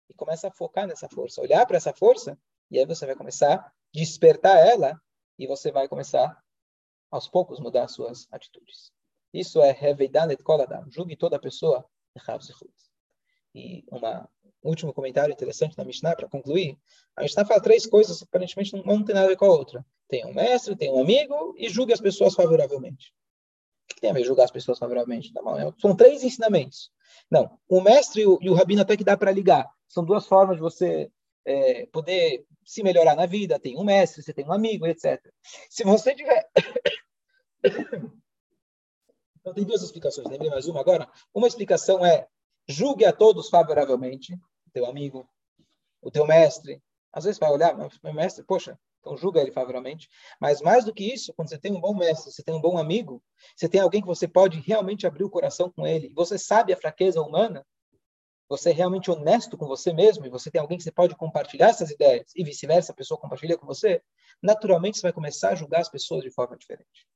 E 0.08 0.14
começa 0.14 0.48
a 0.48 0.50
focar 0.50 0.86
nessa 0.86 1.08
força, 1.08 1.40
olhar 1.40 1.66
para 1.66 1.76
essa 1.76 1.92
força, 1.92 2.38
e 2.70 2.78
aí 2.78 2.86
você 2.86 3.06
vai 3.06 3.14
começar 3.14 3.54
a 3.54 3.72
despertar 3.92 4.58
ela, 4.58 5.00
e 5.38 5.46
você 5.46 5.70
vai 5.72 5.88
começar, 5.88 6.42
aos 7.10 7.28
poucos, 7.28 7.60
mudar 7.60 7.84
as 7.84 7.92
suas 7.92 8.26
atitudes. 8.30 8.92
Isso 9.32 9.60
é 9.60 9.72
Reveidanet 9.72 10.42
Koladam. 10.42 10.84
Julgue 10.90 11.16
toda 11.16 11.38
pessoa. 11.38 11.84
E 13.54 13.84
uma, 13.90 14.28
um 14.62 14.68
último 14.68 14.92
comentário 14.92 15.32
interessante 15.32 15.76
da 15.76 15.84
Mishnah, 15.84 16.14
para 16.14 16.28
concluir. 16.28 16.78
A 17.16 17.22
Mishnah 17.22 17.44
fala 17.44 17.60
três 17.60 17.86
coisas 17.86 18.22
aparentemente 18.22 18.72
não, 18.72 18.82
não 18.84 19.04
tem 19.04 19.14
nada 19.14 19.26
a 19.26 19.30
ver 19.30 19.36
com 19.36 19.44
a 19.44 19.48
outra. 19.48 19.84
Tem 20.08 20.24
um 20.24 20.32
mestre, 20.32 20.76
tem 20.76 20.92
um 20.92 21.00
amigo 21.00 21.54
e 21.56 21.68
julgue 21.68 21.92
as 21.92 22.00
pessoas 22.00 22.34
favoravelmente. 22.34 23.12
O 23.90 23.94
que 23.94 24.00
tem 24.00 24.10
a 24.10 24.14
ver 24.14 24.24
julgar 24.24 24.44
as 24.44 24.50
pessoas 24.50 24.78
favoravelmente? 24.78 25.32
Não, 25.34 25.58
é, 25.58 25.72
são 25.78 25.94
três 25.96 26.22
ensinamentos. 26.22 26.90
Não, 27.30 27.58
o 27.68 27.80
mestre 27.80 28.22
e 28.22 28.26
o, 28.26 28.38
e 28.40 28.48
o 28.48 28.54
rabino 28.54 28.82
até 28.82 28.96
que 28.96 29.04
dá 29.04 29.16
para 29.16 29.32
ligar. 29.32 29.68
São 29.94 30.04
duas 30.04 30.26
formas 30.26 30.56
de 30.56 30.60
você 30.60 31.08
é, 31.44 31.86
poder 31.86 32.44
se 32.64 32.82
melhorar 32.82 33.14
na 33.14 33.26
vida. 33.26 33.60
Tem 33.60 33.78
um 33.78 33.84
mestre, 33.84 34.24
você 34.24 34.32
tem 34.32 34.44
um 34.44 34.52
amigo, 34.52 34.88
etc. 34.88 35.24
Se 35.70 35.84
você 35.84 36.12
tiver 36.16 36.50
Então, 39.38 39.54
tem 39.54 39.62
duas 39.64 39.82
explicações. 39.82 40.26
Lembrei 40.26 40.50
mais 40.50 40.66
uma 40.66 40.80
agora. 40.80 41.08
Uma 41.32 41.46
explicação 41.46 42.04
é 42.04 42.26
julgue 42.66 43.04
a 43.04 43.12
todos 43.12 43.48
favoravelmente, 43.48 44.36
teu 44.72 44.84
amigo, 44.84 45.28
o 46.02 46.10
teu 46.10 46.26
mestre. 46.26 46.82
Às 47.12 47.22
vezes 47.24 47.38
vai 47.38 47.50
olhar, 47.50 47.76
meu 47.76 48.14
mestre, 48.14 48.42
poxa, 48.42 48.76
então 48.98 49.16
julga 49.16 49.40
ele 49.40 49.52
favoravelmente. 49.52 50.08
Mas 50.40 50.60
mais 50.60 50.84
do 50.84 50.92
que 50.92 51.04
isso, 51.12 51.32
quando 51.34 51.50
você 51.50 51.58
tem 51.58 51.72
um 51.72 51.80
bom 51.80 51.94
mestre, 51.94 52.32
você 52.32 52.42
tem 52.42 52.54
um 52.54 52.60
bom 52.60 52.78
amigo, 52.78 53.22
você 53.54 53.68
tem 53.68 53.80
alguém 53.80 54.00
que 54.00 54.06
você 54.06 54.26
pode 54.26 54.58
realmente 54.60 55.06
abrir 55.06 55.22
o 55.22 55.30
coração 55.30 55.70
com 55.70 55.86
ele, 55.86 56.10
você 56.14 56.36
sabe 56.36 56.72
a 56.72 56.76
fraqueza 56.76 57.20
humana, 57.20 57.64
você 58.48 58.70
é 58.70 58.72
realmente 58.72 59.10
honesto 59.10 59.56
com 59.56 59.66
você 59.66 59.92
mesmo, 59.92 60.26
e 60.26 60.30
você 60.30 60.50
tem 60.50 60.60
alguém 60.60 60.78
que 60.78 60.84
você 60.84 60.92
pode 60.92 61.14
compartilhar 61.16 61.68
essas 61.68 61.90
ideias, 61.90 62.32
e 62.34 62.44
vice-versa, 62.44 62.92
a 62.92 62.94
pessoa 62.94 63.18
compartilha 63.18 63.56
com 63.56 63.66
você, 63.66 64.02
naturalmente 64.42 64.98
você 64.98 65.02
vai 65.02 65.12
começar 65.12 65.50
a 65.50 65.54
julgar 65.54 65.80
as 65.80 65.88
pessoas 65.88 66.22
de 66.22 66.30
forma 66.30 66.56
diferente 66.56 67.06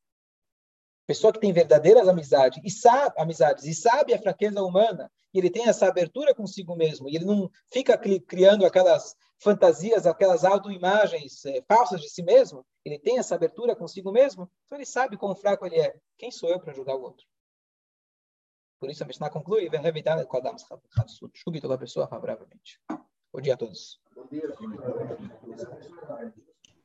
pessoa 1.08 1.32
que 1.32 1.40
tem 1.40 1.54
verdadeiras 1.54 2.06
amizades 2.06 2.60
e 2.62 2.70
sabe 2.70 3.14
amizades 3.16 3.64
e 3.64 3.74
sabe 3.74 4.12
a 4.12 4.18
fraqueza 4.18 4.62
humana, 4.62 5.10
e 5.32 5.38
ele 5.38 5.48
tem 5.48 5.66
essa 5.66 5.88
abertura 5.88 6.34
consigo 6.34 6.76
mesmo, 6.76 7.08
e 7.08 7.16
ele 7.16 7.24
não 7.24 7.50
fica 7.72 7.96
criando 7.96 8.66
aquelas 8.66 9.16
fantasias, 9.38 10.06
aquelas 10.06 10.44
autoimagens 10.44 11.46
é, 11.46 11.62
falsas 11.66 12.02
de 12.02 12.10
si 12.10 12.22
mesmo, 12.22 12.62
ele 12.84 12.98
tem 12.98 13.18
essa 13.18 13.34
abertura 13.34 13.74
consigo 13.74 14.12
mesmo, 14.12 14.50
então 14.66 14.76
ele 14.76 14.84
sabe 14.84 15.16
quão 15.16 15.34
fraco 15.34 15.64
ele 15.64 15.80
é. 15.80 15.94
Quem 16.18 16.30
sou 16.30 16.50
eu 16.50 16.60
para 16.60 16.74
julgar 16.74 16.96
o 16.96 17.02
outro? 17.02 17.24
Por 18.78 18.90
isso 18.90 19.02
a 19.02 19.06
Mishnah 19.06 19.26
é 19.26 19.30
conclui, 19.30 19.68
vem 19.68 19.80
revidar 19.80 20.24
com 20.26 20.36
Adam 20.36 20.54
Hatsud, 20.96 21.32
Shugit, 21.34 21.60
toda 21.60 21.76
pessoa 21.76 22.06
favoravelmente. 22.06 22.80
Bom 23.32 23.40
dia 23.40 23.54
a 23.54 23.56
todos. 23.56 24.00
Bom 24.14 24.26
dia. 24.30 24.54